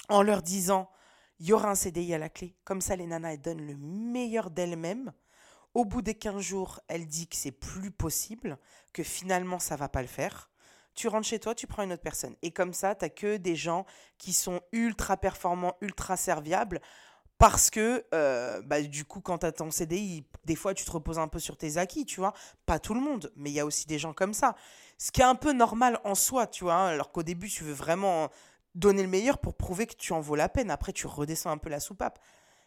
[0.08, 0.90] en leur disant,
[1.40, 2.56] il y aura un CDI à la clé.
[2.64, 5.12] Comme ça, les nanas, elles donnent le meilleur d'elles-mêmes
[5.74, 8.58] au bout des 15 jours, elle dit que c'est plus possible,
[8.94, 10.50] que finalement ça va pas le faire.
[10.96, 12.36] Tu rentres chez toi, tu prends une autre personne.
[12.42, 13.86] Et comme ça, tu que des gens
[14.18, 16.82] qui sont ultra performants, ultra serviables.
[17.38, 20.92] Parce que, euh, bah, du coup, quand tu as ton CDI, des fois, tu te
[20.92, 22.34] reposes un peu sur tes acquis, tu vois.
[22.66, 24.56] Pas tout le monde, mais il y a aussi des gens comme ça.
[24.98, 26.74] Ce qui est un peu normal en soi, tu vois.
[26.76, 28.30] Hein, alors qu'au début, tu veux vraiment
[28.76, 30.70] donner le meilleur pour prouver que tu en vaux la peine.
[30.70, 32.20] Après, tu redescends un peu la soupape.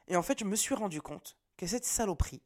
[0.09, 2.41] Et en fait, je me suis rendu compte que cette saloperie,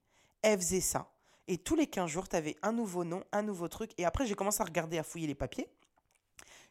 [0.47, 1.11] elle faisait ça.
[1.49, 3.91] Et tous les 15 jours, tu avais un nouveau nom, un nouveau truc.
[3.99, 5.69] Et après, j'ai commencé à regarder, à fouiller les papiers.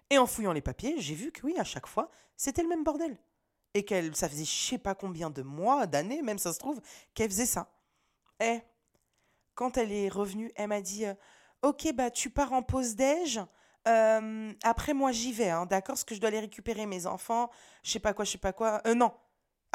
[0.10, 2.86] Et en fouillant les papiers, j'ai vu que oui, à chaque fois, c'était le même
[2.86, 3.18] bordel.
[3.74, 6.80] Et qu'elle, ça faisait je sais pas combien de mois, d'années, même ça se trouve,
[7.14, 7.70] qu'elle faisait ça.
[8.40, 8.62] Et
[9.56, 11.14] quand elle est revenue, elle m'a dit euh,
[11.62, 13.42] Ok, bah tu pars en pause déj.
[13.90, 15.96] Euh, après, moi, j'y vais, hein, d'accord?
[15.96, 17.50] Parce que je dois aller récupérer mes enfants,
[17.84, 18.82] je sais pas quoi, je sais pas quoi.
[18.88, 19.12] Euh, non,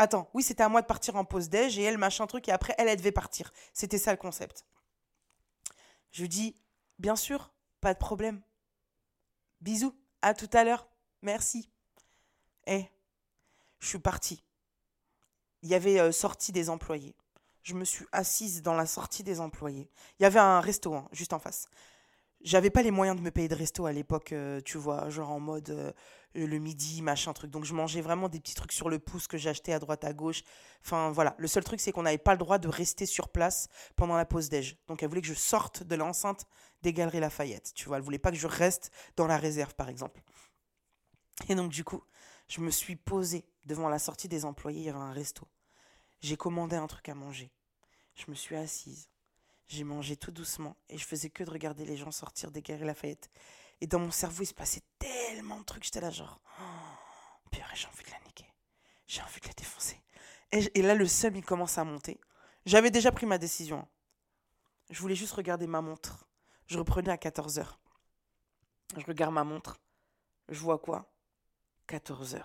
[0.02, 2.52] Attends, oui, c'était à moi de partir en pause déj et elle, machin truc, et
[2.52, 3.52] après, elle, elle devait partir.
[3.74, 4.64] C'était ça le concept.
[6.10, 6.56] Je dis,
[6.98, 8.40] bien sûr, pas de problème.
[9.60, 10.88] Bisous, à tout à l'heure.
[11.20, 11.68] Merci.
[12.66, 12.86] Eh,
[13.78, 14.42] je suis partie.
[15.60, 17.14] Il y avait euh, sortie des employés.
[17.62, 19.90] Je me suis assise dans la sortie des employés.
[20.18, 21.68] Il y avait un restaurant juste en face
[22.42, 25.30] j'avais pas les moyens de me payer de resto à l'époque, euh, tu vois, genre
[25.30, 25.92] en mode euh,
[26.34, 27.50] le midi, machin truc.
[27.50, 30.12] Donc je mangeais vraiment des petits trucs sur le pouce que j'achetais à droite à
[30.12, 30.42] gauche.
[30.84, 33.68] Enfin voilà, le seul truc c'est qu'on n'avait pas le droit de rester sur place
[33.96, 34.76] pendant la pause déj.
[34.86, 36.46] Donc elle voulait que je sorte de l'enceinte
[36.82, 37.98] des Galeries Lafayette, tu vois.
[37.98, 40.22] Elle voulait pas que je reste dans la réserve par exemple.
[41.48, 42.02] Et donc du coup,
[42.48, 45.46] je me suis posée devant la sortie des employés, il y avait un resto.
[46.20, 47.52] J'ai commandé un truc à manger.
[48.14, 49.09] Je me suis assise.
[49.70, 52.86] J'ai mangé tout doucement et je faisais que de regarder les gens sortir des Galeries
[52.86, 53.30] Lafayette.
[53.80, 55.84] Et dans mon cerveau, il se passait tellement de trucs.
[55.84, 58.52] J'étais là, genre, oh, purée, j'ai envie de la niquer.
[59.06, 60.02] J'ai envie de la défoncer.
[60.50, 62.20] Et, là, le seum, il commence à monter.
[62.66, 63.86] J'avais déjà pris ma décision.
[64.90, 66.26] Je voulais juste regarder ma montre.
[66.66, 67.64] Je reprenais à 14h.
[68.96, 69.78] Je regarde ma montre.
[70.48, 71.08] Je vois quoi?
[71.88, 72.42] 14h.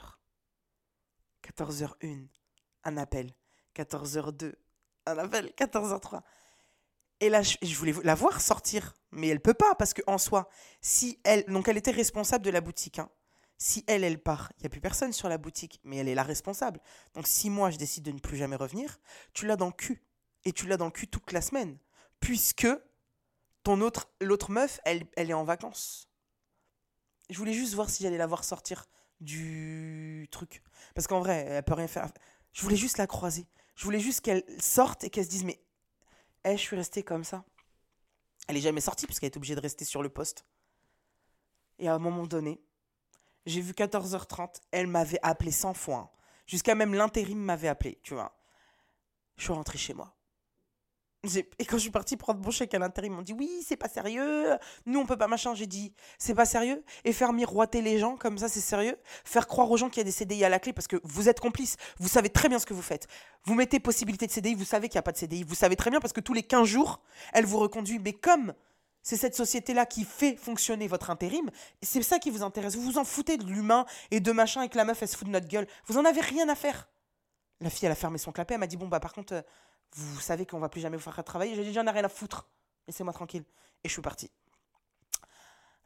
[1.41, 2.27] 14h01.
[2.83, 3.33] Un appel.
[3.75, 4.53] 14h02.
[5.07, 5.51] Un appel.
[5.57, 6.21] 14h03.
[7.21, 10.49] Et là, je, voulais la voir sortir, mais elle peut pas parce que en soi,
[10.81, 12.99] si elle, donc elle était responsable de la boutique.
[12.99, 13.09] Hein.
[13.57, 16.15] Si elle, elle part, il y a plus personne sur la boutique, mais elle est
[16.15, 16.81] la responsable.
[17.13, 18.99] Donc si moi je décide de ne plus jamais revenir,
[19.33, 20.03] tu l'as dans le cul
[20.43, 21.77] et tu l'as dans le cul toute la semaine,
[22.19, 22.67] puisque
[23.63, 26.09] ton autre, l'autre meuf, elle, elle est en vacances.
[27.29, 28.85] Je voulais juste voir si j'allais la voir sortir
[29.19, 30.61] du truc.
[30.93, 32.09] Parce qu'en vrai, elle peut rien faire.
[32.51, 33.47] Je voulais juste la croiser.
[33.75, 35.59] Je voulais juste qu'elle sorte et qu'elle se dise Mais,
[36.45, 37.43] eh, je suis restée comme ça.
[38.47, 40.45] Elle est jamais sortie parce qu'elle est obligée de rester sur le poste.
[41.79, 42.61] Et à un moment donné,
[43.45, 45.97] j'ai vu 14h30, elle m'avait appelé 100 fois.
[45.97, 46.09] Hein.
[46.45, 48.37] Jusqu'à même l'intérim m'avait appelé, tu vois.
[49.37, 50.15] Je suis rentrée chez moi.
[51.59, 53.75] Et quand je suis partie prendre mon chèque à l'intérim, ils m'ont dit oui, c'est
[53.77, 55.53] pas sérieux, nous on peut pas machin.
[55.55, 56.83] J'ai dit c'est pas sérieux.
[57.03, 58.97] Et faire miroiter les gens comme ça, c'est sérieux.
[59.23, 61.29] Faire croire aux gens qu'il y a des CDI à la clé parce que vous
[61.29, 63.07] êtes complices, vous savez très bien ce que vous faites.
[63.43, 65.75] Vous mettez possibilité de CDI, vous savez qu'il n'y a pas de CDI, vous savez
[65.75, 67.01] très bien parce que tous les 15 jours,
[67.33, 67.99] elle vous reconduit.
[67.99, 68.53] Mais comme
[69.01, 71.51] c'est cette société-là qui fait fonctionner votre intérim,
[71.81, 72.75] c'est ça qui vous intéresse.
[72.75, 75.15] Vous vous en foutez de l'humain et de machin et que la meuf elle se
[75.15, 75.67] fout de notre gueule.
[75.85, 76.89] Vous en avez rien à faire.
[77.61, 79.43] La fille, elle a fermé son clapet, elle m'a dit bon bah par contre.
[79.97, 81.55] Euh, vous savez qu'on va plus jamais vous faire travailler.
[81.55, 82.49] J'ai dit, j'en ai rien à foutre.
[82.87, 83.43] Laissez-moi tranquille.
[83.83, 84.31] Et je suis parti.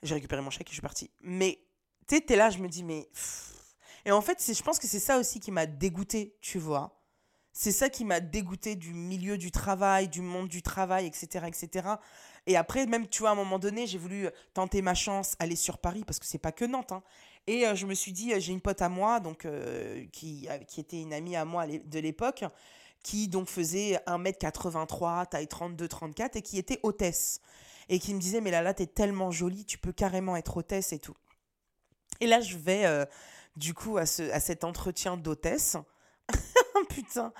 [0.01, 1.11] J'ai récupéré mon chèque et je suis parti.
[1.21, 1.59] Mais,
[2.07, 3.09] tu sais, t'es là, je me dis, mais.
[4.05, 6.95] Et en fait, je pense que c'est ça aussi qui m'a dégoûté, tu vois.
[7.51, 11.89] C'est ça qui m'a dégoûté du milieu du travail, du monde du travail, etc., etc.
[12.45, 15.57] Et après, même, tu vois, à un moment donné, j'ai voulu tenter ma chance, aller
[15.57, 16.93] sur Paris, parce que c'est pas que Nantes.
[16.93, 17.03] Hein.
[17.47, 20.79] Et euh, je me suis dit, j'ai une pote à moi, donc, euh, qui, qui
[20.79, 22.45] était une amie à moi de l'époque,
[23.03, 27.41] qui donc faisait 1m83, taille 32-34 et qui était hôtesse.
[27.87, 30.93] Et qui me disait, mais là, là, t'es tellement jolie, tu peux carrément être hôtesse
[30.93, 31.15] et tout.
[32.19, 33.05] Et là, je vais euh,
[33.55, 35.77] du coup à, ce, à cet entretien d'hôtesse.
[36.89, 37.33] Putain.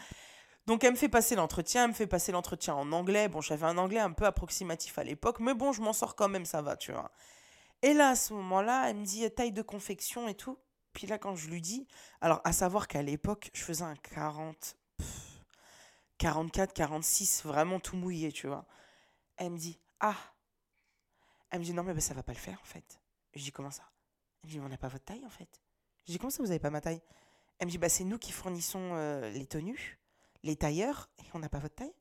[0.65, 3.27] Donc elle me fait passer l'entretien, elle me fait passer l'entretien en anglais.
[3.27, 6.29] Bon, j'avais un anglais un peu approximatif à l'époque, mais bon, je m'en sors quand
[6.29, 7.11] même, ça va, tu vois.
[7.81, 10.59] Et là, à ce moment-là, elle me dit taille de confection et tout.
[10.93, 11.87] Puis là, quand je lui dis,
[12.21, 14.75] alors à savoir qu'à l'époque, je faisais un 40,
[16.19, 18.65] 44, 46, vraiment tout mouillé, tu vois.
[19.37, 20.17] Elle me dit, ah.
[21.49, 22.99] Elle me dit, non, mais ben, ça va pas le faire, en fait.
[23.33, 23.89] Je dis, comment ça?
[24.43, 25.49] Elle me dit, on n'a pas votre taille, en fait.
[26.05, 27.01] Je dis, comment ça, vous avez pas ma taille?
[27.57, 29.99] Elle me dit, bah, c'est nous qui fournissons euh, les tenues,
[30.43, 31.93] les tailleurs, et on n'a pas votre taille.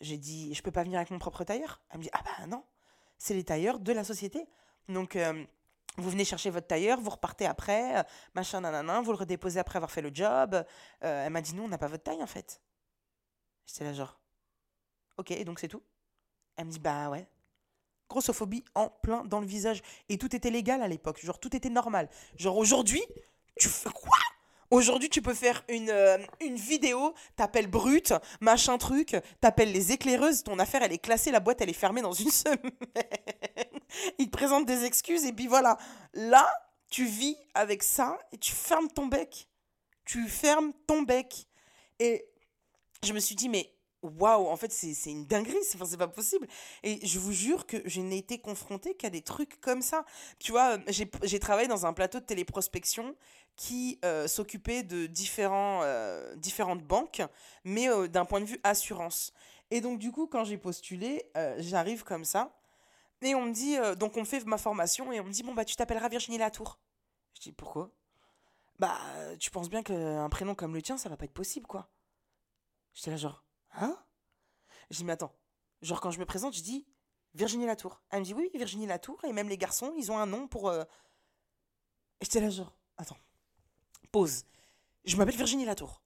[0.00, 1.80] J'ai dit, je peux pas venir avec mon propre tailleur?
[1.90, 2.64] Elle me dit, ah bah non,
[3.18, 4.46] c'est les tailleurs de la société.
[4.88, 5.44] Donc, euh,
[5.98, 8.02] vous venez chercher votre tailleur, vous repartez après, euh,
[8.34, 10.54] machin, nanana, vous le redéposez après avoir fait le job.
[10.54, 12.62] Euh, elle m'a dit, nous, on n'a pas votre taille, en fait.
[13.66, 14.18] J'étais là, genre,
[15.18, 15.82] ok, et donc c'est tout?
[16.56, 17.26] Elle me dit, bah ouais.
[18.08, 19.82] Grossophobie en plein dans le visage.
[20.08, 22.08] Et tout était légal à l'époque, genre, tout était normal.
[22.36, 23.02] Genre, aujourd'hui,
[23.58, 24.18] tu fais quoi?
[24.70, 30.44] Aujourd'hui, tu peux faire une, euh, une vidéo, t'appelles brut, machin truc, t'appelles les éclaireuses,
[30.44, 32.70] ton affaire elle est classée, la boîte elle est fermée dans une semaine.
[34.18, 35.78] Il te présente des excuses et puis voilà.
[36.14, 36.48] Là,
[36.90, 39.48] tu vis avec ça et tu fermes ton bec.
[40.04, 41.46] Tu fermes ton bec.
[41.98, 42.26] Et
[43.02, 43.72] je me suis dit, mais
[44.02, 46.46] waouh, en fait, c'est une dinguerie, c'est pas possible.
[46.82, 50.04] Et je vous jure que je n'ai été confrontée qu'à des trucs comme ça.
[50.38, 53.14] Tu vois, j'ai travaillé dans un plateau de téléprospection
[53.56, 57.22] qui euh, s'occupait de différents, euh, différentes banques,
[57.64, 59.32] mais euh, d'un point de vue assurance.
[59.70, 61.24] Et donc, du coup, quand j'ai postulé,
[61.58, 62.54] j'arrive comme ça.
[63.22, 65.64] Et on me dit, donc on fait ma formation et on me dit, bon, bah,
[65.64, 66.78] tu t'appelleras Virginie Latour.
[67.34, 67.90] Je dis, pourquoi?
[68.78, 68.98] Bah,
[69.38, 71.90] tu penses bien qu'un prénom comme le tien, ça va pas être possible, quoi.
[72.94, 73.44] J'étais là, genre,
[73.74, 73.96] Hein?
[74.90, 75.34] Je dis, mais attends.
[75.80, 76.86] Genre, quand je me présente, je dis
[77.34, 78.02] Virginie Latour.
[78.10, 79.24] Elle me dit, oui, Virginie Latour.
[79.24, 80.68] Et même les garçons, ils ont un nom pour.
[80.68, 80.84] Euh...
[82.20, 83.18] J'étais là, genre, attends.
[84.10, 84.44] Pause.
[85.04, 86.02] Je m'appelle Virginie Latour.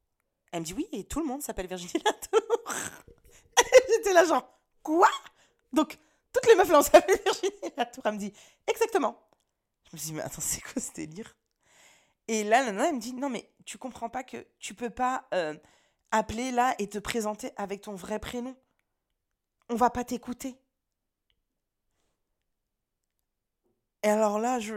[0.53, 2.41] Elle me dit, oui, et tout le monde s'appelle Virginie Latour.
[3.89, 4.49] j'étais là, genre,
[4.83, 5.11] quoi?
[5.73, 5.99] Donc,
[6.37, 8.07] toutes les meufs on s'appelle Virginie Latour.
[8.07, 8.33] Elle me dit,
[8.67, 9.19] exactement.
[9.91, 11.37] Je me dis, mais attends, c'est quoi ce délire?
[12.29, 15.27] Et là, nana, elle me dit, non, mais tu comprends pas que tu peux pas.
[15.33, 15.55] Euh,
[16.11, 18.57] appeler là et te présenter avec ton vrai prénom.
[19.69, 20.57] On va pas t'écouter.
[24.03, 24.77] Et alors là, je.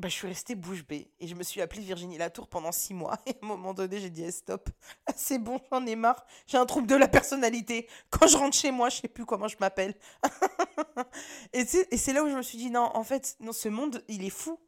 [0.00, 2.94] Bah, je suis restée bouche bée et je me suis appelée Virginie Latour pendant six
[2.94, 3.18] mois.
[3.26, 4.70] Et à un moment donné, j'ai dit eh, stop,
[5.14, 6.24] c'est bon, j'en ai marre.
[6.46, 7.86] J'ai un trouble de la personnalité.
[8.08, 9.94] Quand je rentre chez moi, je sais plus comment je m'appelle.
[11.52, 14.24] et c'est là où je me suis dit non, en fait, non, ce monde, il
[14.24, 14.58] est fou.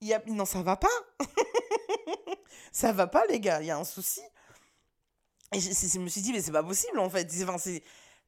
[0.00, 0.22] Il y a...
[0.26, 0.88] Non, ça va pas.
[2.72, 4.22] ça va pas, les gars, il y a un souci.
[5.54, 7.30] Et je, me suis dit, mais c'est pas possible, en fait.
[7.42, 7.58] Enfin,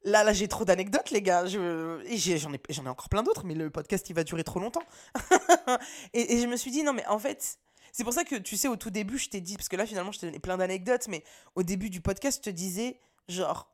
[0.03, 1.45] là, là j'ai trop d'anecdotes, les gars.
[1.45, 2.01] Je,
[2.37, 4.83] j'en, ai, ai encore plein d'autres, mais le podcast, il va durer trop longtemps.
[6.13, 7.59] et, je me suis dit, non, mais en fait,
[7.91, 9.85] c'est pour ça que, tu sais, au tout début, je t'ai dit, parce que là,
[9.85, 11.23] finalement, je t'ai plein d'anecdotes, mais
[11.55, 13.71] au début du podcast, je te disais, genre,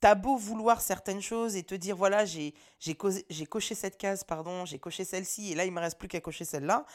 [0.00, 2.96] t'as beau vouloir certaines choses et te dire, voilà, j'ai, j'ai,
[3.30, 6.20] j'ai coché cette case, pardon, j'ai coché celle-ci, et là, il me reste plus qu'à
[6.20, 6.86] cocher celle-là.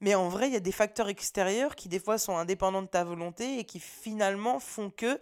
[0.00, 2.86] Mais en vrai, il y a des facteurs extérieurs qui, des fois, sont indépendants de
[2.86, 5.20] ta volonté et qui, finalement, font que,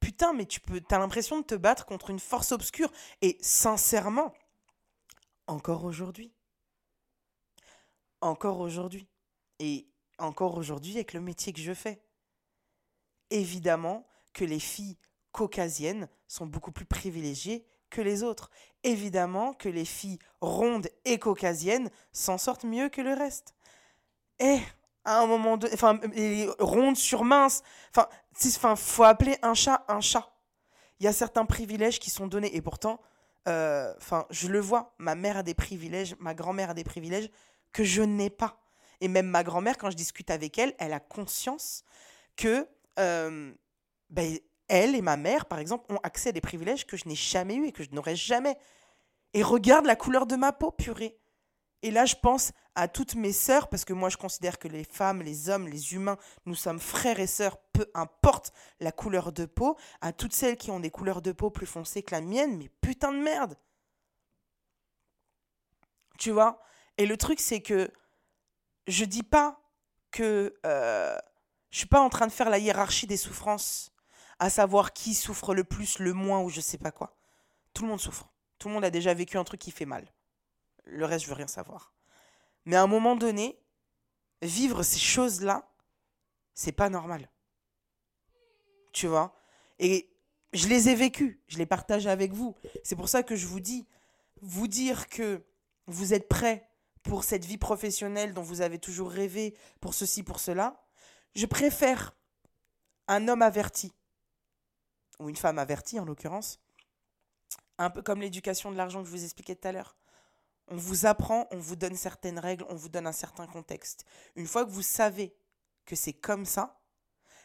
[0.00, 2.90] putain, mais tu peux, as l'impression de te battre contre une force obscure.
[3.22, 4.34] Et sincèrement,
[5.46, 6.32] encore aujourd'hui.
[8.20, 9.08] Encore aujourd'hui.
[9.58, 9.88] Et
[10.18, 12.00] encore aujourd'hui avec le métier que je fais.
[13.30, 14.96] Évidemment que les filles
[15.32, 18.50] caucasiennes sont beaucoup plus privilégiées que les autres.
[18.84, 23.54] Évidemment que les filles rondes et caucasiennes s'en sortent mieux que le reste.
[24.38, 24.60] Et
[25.08, 28.08] à un moment donné, enfin, les rondes sur mince, enfin,
[28.44, 30.30] enfin, faut appeler un chat un chat.
[31.00, 33.00] Il y a certains privilèges qui sont donnés et pourtant,
[33.48, 37.30] euh, enfin, je le vois, ma mère a des privilèges, ma grand-mère a des privilèges
[37.72, 38.60] que je n'ai pas.
[39.00, 41.84] Et même ma grand-mère, quand je discute avec elle, elle a conscience
[42.36, 43.52] que euh,
[44.10, 44.38] ben,
[44.68, 47.54] elle et ma mère, par exemple, ont accès à des privilèges que je n'ai jamais
[47.54, 48.58] eu et que je n'aurai jamais.
[49.32, 51.18] Et regarde la couleur de ma peau, purée.
[51.82, 54.84] Et là, je pense à toutes mes sœurs, parce que moi, je considère que les
[54.84, 59.46] femmes, les hommes, les humains, nous sommes frères et sœurs, peu importe la couleur de
[59.46, 62.56] peau, à toutes celles qui ont des couleurs de peau plus foncées que la mienne,
[62.56, 63.56] mais putain de merde.
[66.18, 66.60] Tu vois?
[66.98, 67.90] Et le truc, c'est que
[68.88, 69.60] je dis pas
[70.10, 71.16] que euh,
[71.70, 73.92] je suis pas en train de faire la hiérarchie des souffrances,
[74.38, 77.16] à savoir qui souffre le plus, le moins ou je sais pas quoi.
[77.74, 78.28] Tout le monde souffre.
[78.58, 80.12] Tout le monde a déjà vécu un truc qui fait mal.
[80.88, 81.92] Le reste, je veux rien savoir.
[82.64, 83.58] Mais à un moment donné,
[84.42, 85.70] vivre ces choses-là,
[86.54, 87.30] c'est pas normal.
[88.92, 89.34] Tu vois?
[89.78, 90.10] Et
[90.52, 92.56] je les ai vécues, je les partage avec vous.
[92.82, 93.86] C'est pour ça que je vous dis,
[94.40, 95.44] vous dire que
[95.86, 96.68] vous êtes prêts
[97.02, 100.82] pour cette vie professionnelle dont vous avez toujours rêvé, pour ceci, pour cela,
[101.34, 102.16] je préfère
[103.08, 103.92] un homme averti,
[105.18, 106.60] ou une femme avertie en l'occurrence,
[107.78, 109.97] un peu comme l'éducation de l'argent que je vous expliquais tout à l'heure.
[110.70, 114.04] On vous apprend, on vous donne certaines règles, on vous donne un certain contexte.
[114.36, 115.34] Une fois que vous savez
[115.86, 116.78] que c'est comme ça,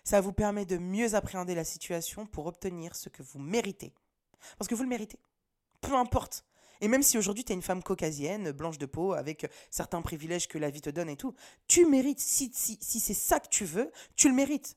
[0.03, 3.93] ça vous permet de mieux appréhender la situation pour obtenir ce que vous méritez.
[4.57, 5.19] Parce que vous le méritez.
[5.80, 6.45] Peu importe.
[6.82, 10.49] Et même si aujourd'hui tu es une femme caucasienne, blanche de peau, avec certains privilèges
[10.49, 11.34] que la vie te donne et tout,
[11.67, 12.19] tu mérites.
[12.19, 14.76] Si, si, si c'est ça que tu veux, tu le mérites.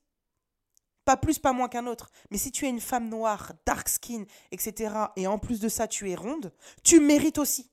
[1.04, 2.10] Pas plus, pas moins qu'un autre.
[2.30, 5.88] Mais si tu es une femme noire, dark skin, etc., et en plus de ça
[5.88, 6.52] tu es ronde,
[6.84, 7.70] tu mérites aussi.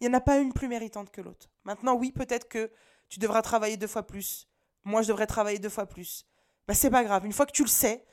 [0.00, 1.48] Il n'y en a pas une plus méritante que l'autre.
[1.64, 2.70] Maintenant, oui, peut-être que
[3.08, 4.48] tu devras travailler deux fois plus.
[4.84, 6.26] Moi, je devrais travailler deux fois plus.
[6.66, 7.24] Bah, c'est pas grave.
[7.26, 8.04] Une fois que tu le sais,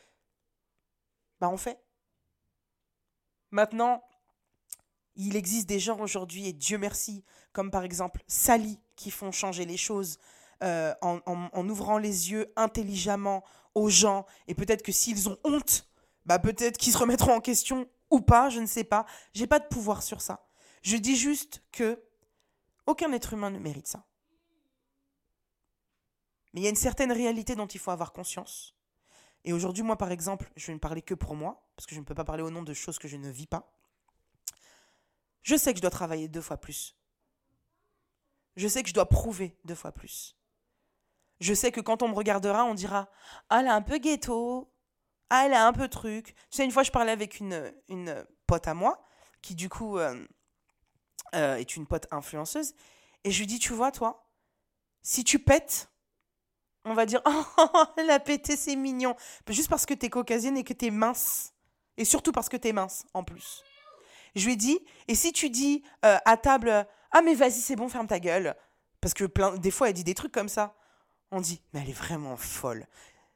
[1.39, 1.80] bah, on fait.
[3.51, 4.03] Maintenant,
[5.15, 7.23] il existe des gens aujourd'hui, et Dieu merci,
[7.53, 10.17] comme par exemple Sally, qui font changer les choses
[10.63, 14.26] euh, en, ouvrant les yeux intelligemment aux gens.
[14.47, 15.88] Et peut-être que s'ils ont honte,
[16.26, 19.05] bah peut-être qu'ils se remettront en question ou pas, je ne sais pas.
[19.34, 20.44] J'ai pas de pouvoir sur ça.
[20.86, 21.99] Je dis juste que
[22.86, 24.05] aucun être humain ne mérite ça.
[26.53, 28.75] Mais il y a une certaine réalité dont il faut avoir conscience.
[29.45, 31.99] Et aujourd'hui, moi, par exemple, je vais ne parler que pour moi, parce que je
[31.99, 33.73] ne peux pas parler au nom de choses que je ne vis pas.
[35.41, 36.95] Je sais que je dois travailler deux fois plus.
[38.55, 40.38] Je sais que je dois prouver deux fois plus.
[41.39, 43.09] Je sais que quand on me regardera, on dira
[43.49, 44.71] Ah, elle est un peu ghetto.
[45.31, 46.36] Ah, elle a un peu truc.
[46.51, 49.03] Tu sais, une fois, je parlais avec une, une pote à moi,
[49.41, 50.27] qui du coup euh,
[51.36, 52.73] euh, est une pote influenceuse.
[53.23, 54.27] Et je lui dis Tu vois, toi,
[55.01, 55.89] si tu pètes,
[56.86, 57.21] on va dire
[57.57, 59.15] Oh, elle a pété, c'est mignon.
[59.49, 61.53] Juste parce que t'es caucasienne et que t'es mince.
[61.97, 63.63] Et surtout parce que t'es mince, en plus.
[64.36, 67.75] Je lui ai dit, et si tu dis euh, à table, ah mais vas-y, c'est
[67.75, 68.55] bon, ferme ta gueule.
[68.99, 70.75] Parce que plein, des fois, elle dit des trucs comme ça.
[71.31, 72.86] On dit, mais elle est vraiment folle.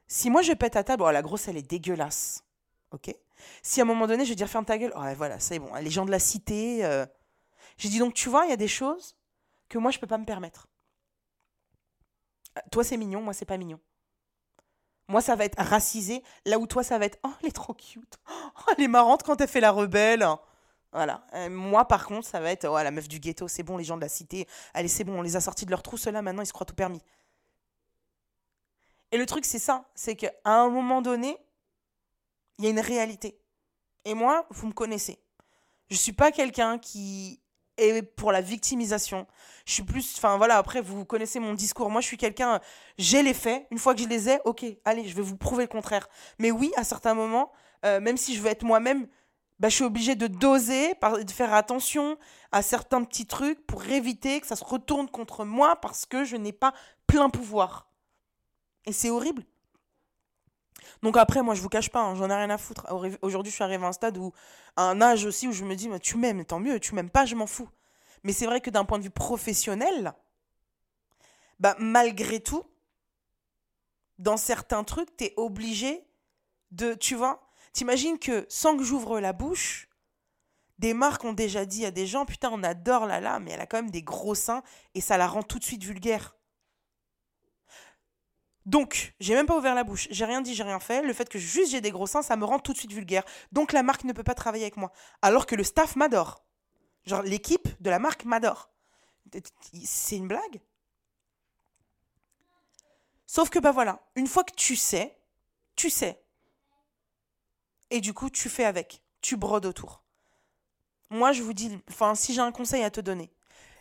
[0.06, 2.44] Si moi je pète à table, oh, la grosse, elle est dégueulasse.
[2.90, 3.14] Ok?
[3.62, 5.72] Si à un moment donné, je vais dire, ferme ta gueule, oh, voilà, c'est bon,
[5.76, 6.84] les gens de la cité.
[6.84, 7.06] Euh.
[7.80, 9.16] J'ai dit, donc tu vois, il y a des choses
[9.70, 10.66] que moi, je peux pas me permettre.
[12.70, 13.80] Toi, c'est mignon, moi, c'est pas mignon.
[15.08, 17.72] Moi, ça va être racisé, là où toi, ça va être Oh, elle est trop
[17.72, 18.18] cute.
[18.28, 20.26] Oh, elle est marrante quand elle fait la rebelle.
[20.92, 21.24] Voilà.
[21.32, 23.84] Euh, moi, par contre, ça va être oh, la meuf du ghetto, c'est bon, les
[23.84, 24.46] gens de la cité.
[24.74, 26.66] Allez, c'est bon, on les a sortis de leur trou, ceux-là, maintenant, ils se croient
[26.66, 27.00] tout permis.
[29.10, 31.38] Et le truc, c'est ça c'est qu'à un moment donné,
[32.58, 33.40] il y a une réalité.
[34.04, 35.18] Et moi, vous me connaissez.
[35.88, 37.39] Je suis pas quelqu'un qui
[37.80, 39.26] est pour la victimisation.
[39.66, 40.14] Je suis plus.
[40.16, 41.90] Enfin, voilà, après, vous connaissez mon discours.
[41.90, 42.60] Moi, je suis quelqu'un.
[42.98, 43.66] J'ai les faits.
[43.70, 46.08] Une fois que je les ai, ok, allez, je vais vous prouver le contraire.
[46.38, 47.52] Mais oui, à certains moments,
[47.84, 49.06] euh, même si je veux être moi-même,
[49.58, 52.16] bah, je suis obligée de doser, de faire attention
[52.50, 56.36] à certains petits trucs pour éviter que ça se retourne contre moi parce que je
[56.36, 56.72] n'ai pas
[57.06, 57.90] plein pouvoir.
[58.86, 59.44] Et c'est horrible.
[61.02, 62.86] Donc après, moi, je vous cache pas, hein, j'en ai rien à foutre.
[63.22, 64.32] Aujourd'hui, je suis arrivée à un stade où,
[64.76, 67.26] à un âge aussi où je me dis, tu m'aimes, tant mieux, tu m'aimes pas,
[67.26, 67.68] je m'en fous.
[68.24, 70.14] Mais c'est vrai que d'un point de vue professionnel,
[71.58, 72.64] bah, malgré tout,
[74.18, 76.04] dans certains trucs, tu es obligé
[76.70, 79.88] de, tu vois, T'imagines que sans que j'ouvre la bouche,
[80.78, 83.66] Des marques ont déjà dit à des gens, putain, on adore Lala, mais elle a
[83.66, 84.62] quand même des gros seins
[84.94, 86.36] et ça la rend tout de suite vulgaire.
[88.70, 91.02] Donc, j'ai même pas ouvert la bouche, j'ai rien dit, j'ai rien fait.
[91.02, 93.24] Le fait que juste j'ai des gros seins, ça me rend tout de suite vulgaire.
[93.50, 94.92] Donc la marque ne peut pas travailler avec moi.
[95.22, 96.44] Alors que le staff m'adore.
[97.04, 98.70] Genre l'équipe de la marque m'adore.
[99.84, 100.60] C'est une blague?
[103.26, 105.18] Sauf que bah voilà, une fois que tu sais,
[105.74, 106.22] tu sais.
[107.90, 110.04] Et du coup, tu fais avec, tu brodes autour.
[111.10, 113.32] Moi, je vous dis, enfin, si j'ai un conseil à te donner,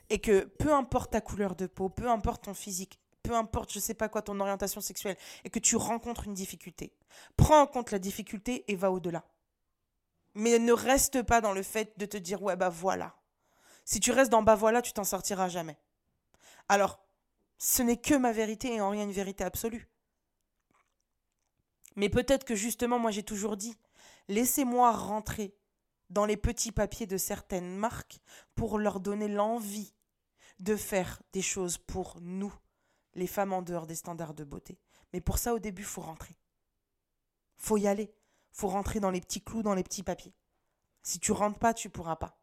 [0.09, 3.79] et que peu importe ta couleur de peau, peu importe ton physique, peu importe, je
[3.79, 6.93] sais pas quoi, ton orientation sexuelle, et que tu rencontres une difficulté,
[7.37, 9.25] prends en compte la difficulté et va au-delà.
[10.35, 13.15] Mais ne reste pas dans le fait de te dire, ouais, bah voilà.
[13.83, 15.77] Si tu restes dans bah voilà, tu t'en sortiras jamais.
[16.67, 16.99] Alors,
[17.57, 19.89] ce n'est que ma vérité et en rien une vérité absolue.
[21.95, 23.75] Mais peut-être que justement, moi j'ai toujours dit,
[24.27, 25.53] laissez-moi rentrer
[26.09, 28.19] dans les petits papiers de certaines marques
[28.55, 29.93] pour leur donner l'envie
[30.59, 32.53] de faire des choses pour nous,
[33.19, 34.79] les femmes en dehors des standards de beauté.
[35.13, 36.35] Mais pour ça, au début, faut rentrer.
[37.57, 38.13] Faut y aller.
[38.51, 40.33] Faut rentrer dans les petits clous, dans les petits papiers.
[41.03, 42.41] Si tu rentres pas, tu pourras pas.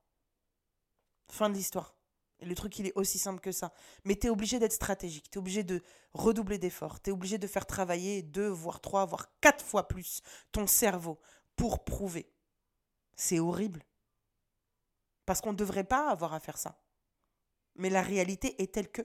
[1.29, 1.97] Fin de l'histoire.
[2.39, 3.73] Et le truc, il est aussi simple que ça.
[4.05, 5.31] Mais tu es obligé d'être stratégique.
[5.31, 7.01] Tu es obligé de redoubler d'efforts.
[7.01, 10.23] Tu es obligé de faire travailler deux, voire trois, voire quatre fois plus
[10.53, 11.19] ton cerveau
[11.57, 12.31] pour prouver.
[13.15, 13.83] C'est horrible.
[15.25, 16.79] Parce qu'on ne devrait pas avoir à faire ça.
[17.77, 19.03] Mais la réalité est telle que.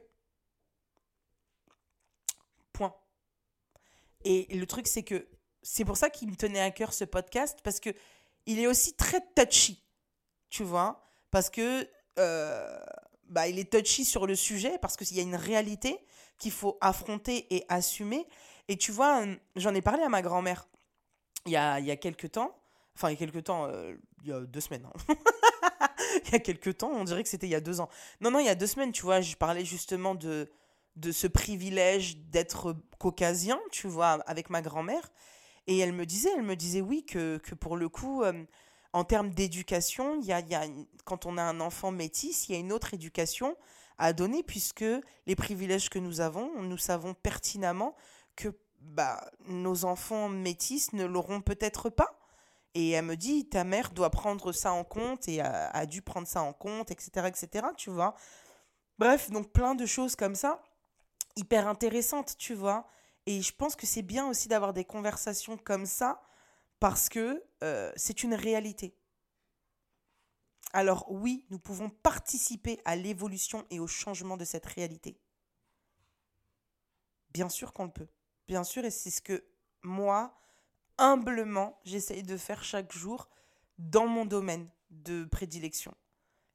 [2.74, 2.96] Point.
[4.24, 5.28] Et le truc, c'est que
[5.62, 7.90] c'est pour ça qu'il me tenait à cœur ce podcast, parce que
[8.46, 9.84] il est aussi très touchy.
[10.50, 11.04] Tu vois?
[11.30, 11.88] Parce que.
[12.20, 12.80] Euh,
[13.32, 15.98] bah, il est touchy sur le sujet parce qu'il y a une réalité
[16.38, 18.28] qu'il faut affronter et assumer.
[18.68, 19.24] Et tu vois,
[19.56, 20.68] j'en ai parlé à ma grand-mère
[21.46, 22.58] il y a, y a quelques temps.
[22.96, 24.86] Enfin, il y a quelques temps, euh, il y a deux semaines.
[24.86, 25.16] Hein.
[26.26, 27.90] il y a quelques temps, on dirait que c'était il y a deux ans.
[28.20, 30.52] Non, non, il y a deux semaines, tu vois, je parlais justement de,
[30.96, 35.12] de ce privilège d'être caucasien, tu vois, avec ma grand-mère.
[35.68, 38.44] Et elle me disait, elle me disait oui, que, que pour le coup, euh,
[38.94, 40.66] en termes d'éducation, y a, y a,
[41.06, 43.56] quand on a un enfant métis, il y a une autre éducation
[43.98, 44.86] à donner, puisque
[45.28, 47.96] les privilèges que nous avons, nous savons pertinemment
[48.36, 52.18] que bah, nos enfants métis ne l'auront peut-être pas.
[52.74, 56.28] Et elle me dit, ta mère doit prendre ça en compte et a, dû prendre
[56.28, 58.16] ça en compte, etc., etc., tu vois.
[58.98, 60.62] Bref, donc plein de choses comme ça,
[61.42, 62.88] hyper intéressantes, tu vois.
[63.26, 66.22] Et je pense que c'est bien aussi d'avoir des conversations comme ça,
[66.80, 68.96] parce que euh, c'est une réalité.
[70.74, 75.20] Alors oui, nous pouvons participer à l'évolution et au changement de cette réalité.
[77.32, 78.08] Bien sûr qu'on le peut.
[78.48, 79.44] Bien sûr, et c'est ce que
[79.84, 80.38] moi,
[80.98, 83.30] humblement, j'essaye de faire chaque jour
[83.78, 85.94] dans mon domaine de prédilection.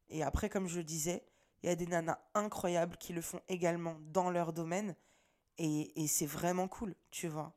[0.09, 1.27] Et après, comme je le disais,
[1.67, 4.95] il y a des nanas incroyables qui le font également dans leur domaine.
[5.59, 7.53] Et, et c'est vraiment cool, tu vois.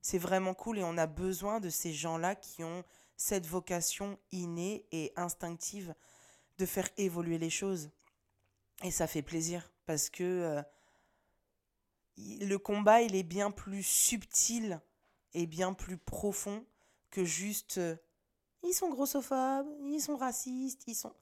[0.00, 2.82] C'est vraiment cool et on a besoin de ces gens-là qui ont
[3.16, 5.94] cette vocation innée et instinctive
[6.56, 7.90] de faire évoluer les choses.
[8.82, 10.62] Et ça fait plaisir parce que euh,
[12.16, 14.80] le combat, il est bien plus subtil
[15.34, 16.64] et bien plus profond
[17.10, 17.96] que juste euh,
[18.62, 21.14] ils sont grossophobes, ils sont racistes, ils sont.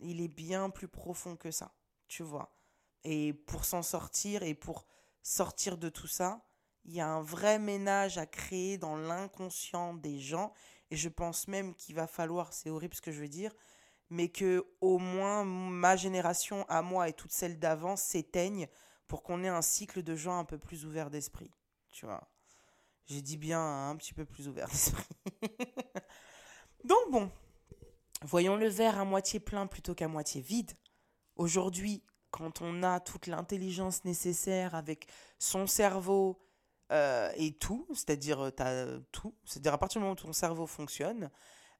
[0.00, 1.72] Il est bien plus profond que ça,
[2.08, 2.54] tu vois.
[3.04, 4.86] Et pour s'en sortir et pour
[5.22, 6.44] sortir de tout ça,
[6.84, 10.52] il y a un vrai ménage à créer dans l'inconscient des gens.
[10.90, 13.54] Et je pense même qu'il va falloir, c'est horrible ce que je veux dire,
[14.10, 18.68] mais que au moins ma génération à moi et toutes celles d'avant s'éteignent
[19.06, 21.50] pour qu'on ait un cycle de gens un peu plus ouverts d'esprit.
[21.90, 22.28] Tu vois.
[23.06, 25.04] J'ai dit bien un petit peu plus ouvert d'esprit.
[26.84, 27.30] Donc bon,
[28.22, 30.72] voyons le verre à moitié plein plutôt qu'à moitié vide.
[31.38, 35.06] Aujourd'hui, quand on a toute l'intelligence nécessaire avec
[35.38, 36.38] son cerveau
[36.90, 40.66] euh, et tout, c'est-à-dire euh, as tout, c'est-à-dire à partir du moment où ton cerveau
[40.66, 41.30] fonctionne,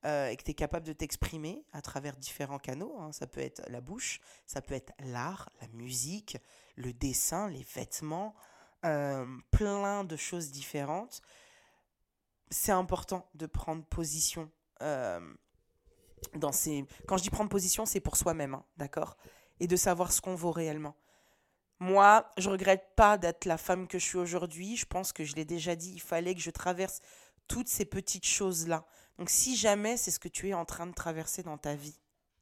[0.04, 2.96] euh, et que tu es capable de t'exprimer à travers différents canaux.
[3.00, 3.10] Hein.
[3.10, 6.36] Ça peut être la bouche, ça peut être l'art, la musique,
[6.76, 8.34] le dessin, les vêtements,
[8.80, 11.20] plein de choses différentes.
[12.50, 14.48] C'est important de prendre position
[14.80, 16.86] dans ces...
[17.08, 19.16] Quand je dis prendre position, c'est pour soi-même, hein, d'accord?
[19.60, 20.94] Et de savoir ce qu'on vaut réellement.
[21.80, 24.76] Moi, je regrette pas d'être la femme que je suis aujourd'hui.
[24.76, 27.00] Je pense que je l'ai déjà dit, il fallait que je traverse
[27.48, 28.86] toutes ces petites choses-là.
[29.18, 31.98] Donc si jamais c'est ce que tu es en train de traverser dans ta vie,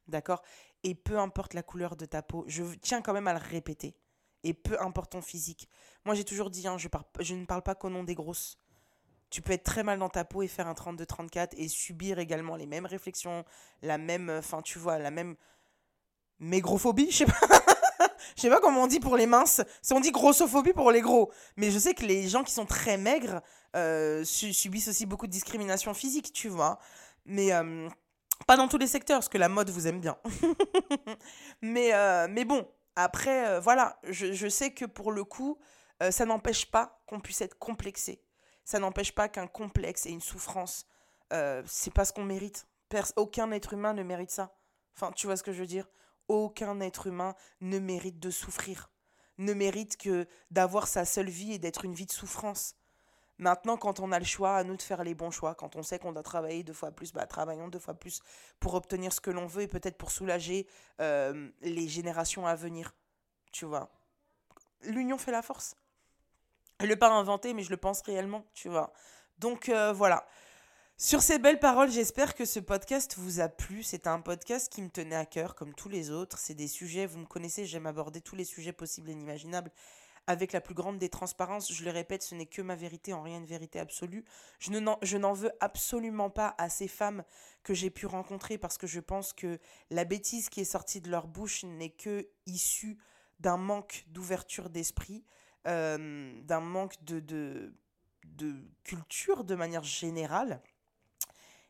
[0.09, 0.43] d'accord?
[0.83, 3.97] Et peu importe la couleur de ta peau, je tiens quand même à le répéter.
[4.43, 5.69] Et peu importe ton physique.
[6.05, 6.89] Moi j'ai toujours dit, hein, je,
[7.21, 8.59] je ne parle pas qu'au nom des grosses.
[9.31, 12.55] Tu peux être très mal dans ta peau et faire un 32-34 et subir également
[12.57, 13.45] les mêmes réflexions,
[13.83, 15.37] la même, enfin tu vois, la même
[16.39, 17.35] mégrophobie, je sais pas.
[18.37, 19.63] Je sais pas comment on dit pour les minces.
[19.81, 21.33] Si on dit grossophobie pour les gros.
[21.57, 23.41] Mais je sais que les gens qui sont très maigres
[23.75, 26.79] euh, subissent aussi beaucoup de discrimination physique, tu vois.
[27.25, 27.89] Mais euh,
[28.47, 30.19] pas dans tous les secteurs, parce que la mode vous aime bien.
[31.63, 35.59] mais, euh, mais bon, après, voilà, je, je, sais que pour le coup,
[36.11, 38.23] ça n'empêche pas qu'on puisse être complexé.
[38.65, 40.87] Ça n'empêche pas qu'un complexe et une souffrance,
[41.67, 42.67] c'est pas ce qu'on mérite.
[43.17, 44.55] aucun être humain ne mérite ça.
[44.95, 45.87] Enfin, tu vois ce que je veux dire?
[46.29, 48.91] Aucun être humain ne mérite de souffrir,
[49.39, 52.75] ne mérite que d'avoir sa seule vie et d'être une vie de souffrance.
[53.39, 55.55] Maintenant, quand on a le choix, à nous de faire les bons choix.
[55.55, 58.23] Quand on sait qu'on doit travailler deux fois plus, bah, travaillons deux fois plus
[58.61, 60.67] pour obtenir ce que l'on veut et peut-être pour soulager
[61.03, 62.95] euh, les générations à venir.
[63.53, 63.91] Tu vois.
[64.83, 65.77] L'union fait la force.
[66.81, 68.93] Je ne l'ai pas inventé, mais je le pense réellement, tu vois.
[69.39, 70.27] Donc euh, voilà.
[70.99, 73.83] Sur ces belles paroles, j'espère que ce podcast vous a plu.
[73.83, 76.39] C'est un podcast qui me tenait à cœur, comme tous les autres.
[76.39, 79.71] C'est des sujets, vous me connaissez, j'aime aborder tous les sujets possibles et inimaginables
[80.27, 81.71] avec la plus grande des transparences.
[81.71, 84.25] Je le répète, ce n'est que ma vérité, en rien une vérité absolue.
[84.59, 87.25] Je n'en veux absolument pas à ces femmes
[87.63, 89.59] que j'ai pu rencontrer parce que je pense que
[89.91, 92.97] la bêtise qui est sortie de leur bouche n'est que issue
[93.39, 95.27] d'un manque d'ouverture d'esprit,
[95.67, 97.75] euh, d'un manque de, de,
[98.25, 100.63] de culture de manière générale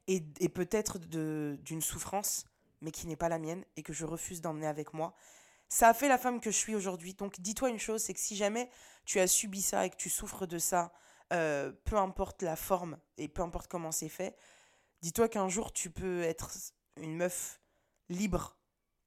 [0.09, 2.45] et, peut-être d'une souffrance,
[2.81, 5.15] mais qui n'est pas la mienne et que je refuse d'emmener avec moi.
[5.69, 7.15] Ça a fait la femme que je suis aujourd'hui.
[7.15, 8.71] Donc dis-toi une chose, c'est que si jamais
[9.05, 10.93] tu as subi ça et que tu souffres de ça,
[11.33, 14.37] euh, peu importe la forme et peu importe comment c'est fait,
[15.03, 16.53] dis-toi qu'un jour tu peux être
[17.01, 17.61] une meuf
[18.09, 18.57] libre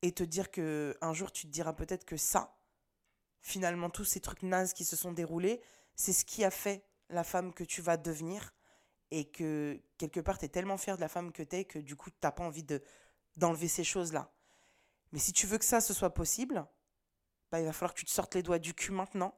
[0.02, 2.58] et te dire que un jour tu te diras peut-être que ça,
[3.41, 5.62] finalement tous ces trucs nazes qui se sont déroulés,
[5.95, 8.54] c'est ce qui a fait la femme que tu vas devenir
[9.12, 11.80] et que quelque part tu es tellement fier de la femme que tu es que
[11.80, 12.82] du coup tu n'as pas envie de
[13.36, 14.32] d'enlever ces choses-là.
[15.12, 16.66] Mais si tu veux que ça ce soit possible,
[17.51, 19.34] bah, il va falloir que tu te sortes les doigts du cul maintenant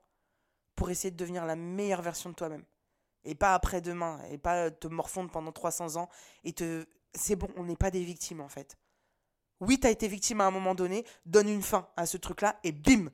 [0.76, 2.66] pour essayer de devenir la meilleure version de toi-même.
[3.24, 6.10] Et pas après-demain, et pas te morfondre pendant 300 ans
[6.44, 6.86] et te...
[7.14, 8.78] C'est bon, on n'est pas des victimes en fait.
[9.60, 12.60] Oui, tu as été victime à un moment donné, donne une fin à ce truc-là
[12.64, 13.12] et bim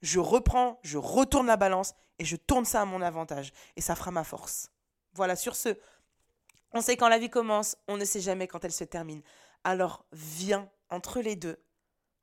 [0.00, 3.52] Je reprends, je retourne la balance et je tourne ça à mon avantage.
[3.76, 4.70] Et ça fera ma force.
[5.14, 5.76] Voilà, sur ce,
[6.72, 9.22] on sait quand la vie commence, on ne sait jamais quand elle se termine.
[9.62, 11.56] Alors viens, entre les deux,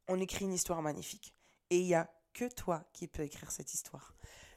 [0.07, 1.33] on écrit une histoire magnifique.
[1.69, 4.13] Et il n'y a que toi qui peux écrire cette histoire.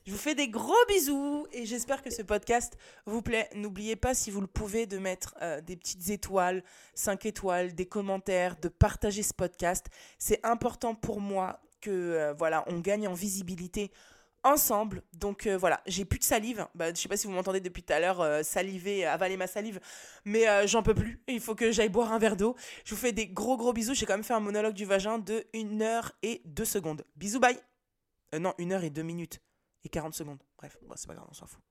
[0.07, 2.76] Je vous fais des gros bisous et j'espère que ce podcast
[3.07, 3.49] vous plaît.
[3.55, 6.62] N'oubliez pas, si vous le pouvez, de mettre euh, des petites étoiles,
[6.95, 9.87] 5 étoiles, des commentaires, de partager ce podcast.
[10.18, 13.91] C'est important pour moi que euh, voilà, on gagne en visibilité
[14.45, 15.03] ensemble.
[15.14, 16.66] Donc euh, voilà, j'ai plus de salive.
[16.74, 19.47] Bah, je sais pas si vous m'entendez depuis tout à l'heure euh, saliver, avaler ma
[19.47, 19.80] salive,
[20.24, 21.20] mais euh, j'en peux plus.
[21.26, 22.55] Il faut que j'aille boire un verre d'eau.
[22.84, 23.95] Je vous fais des gros gros bisous.
[23.95, 27.05] J'ai quand même fait un monologue du vagin de 1 heure et 2 secondes.
[27.16, 27.59] Bisous, bye.
[28.38, 29.40] non, 1 heure et 2 minutes
[29.84, 30.42] et 40 secondes.
[30.59, 31.62] Bref, c'est pas grave, on s'en fout.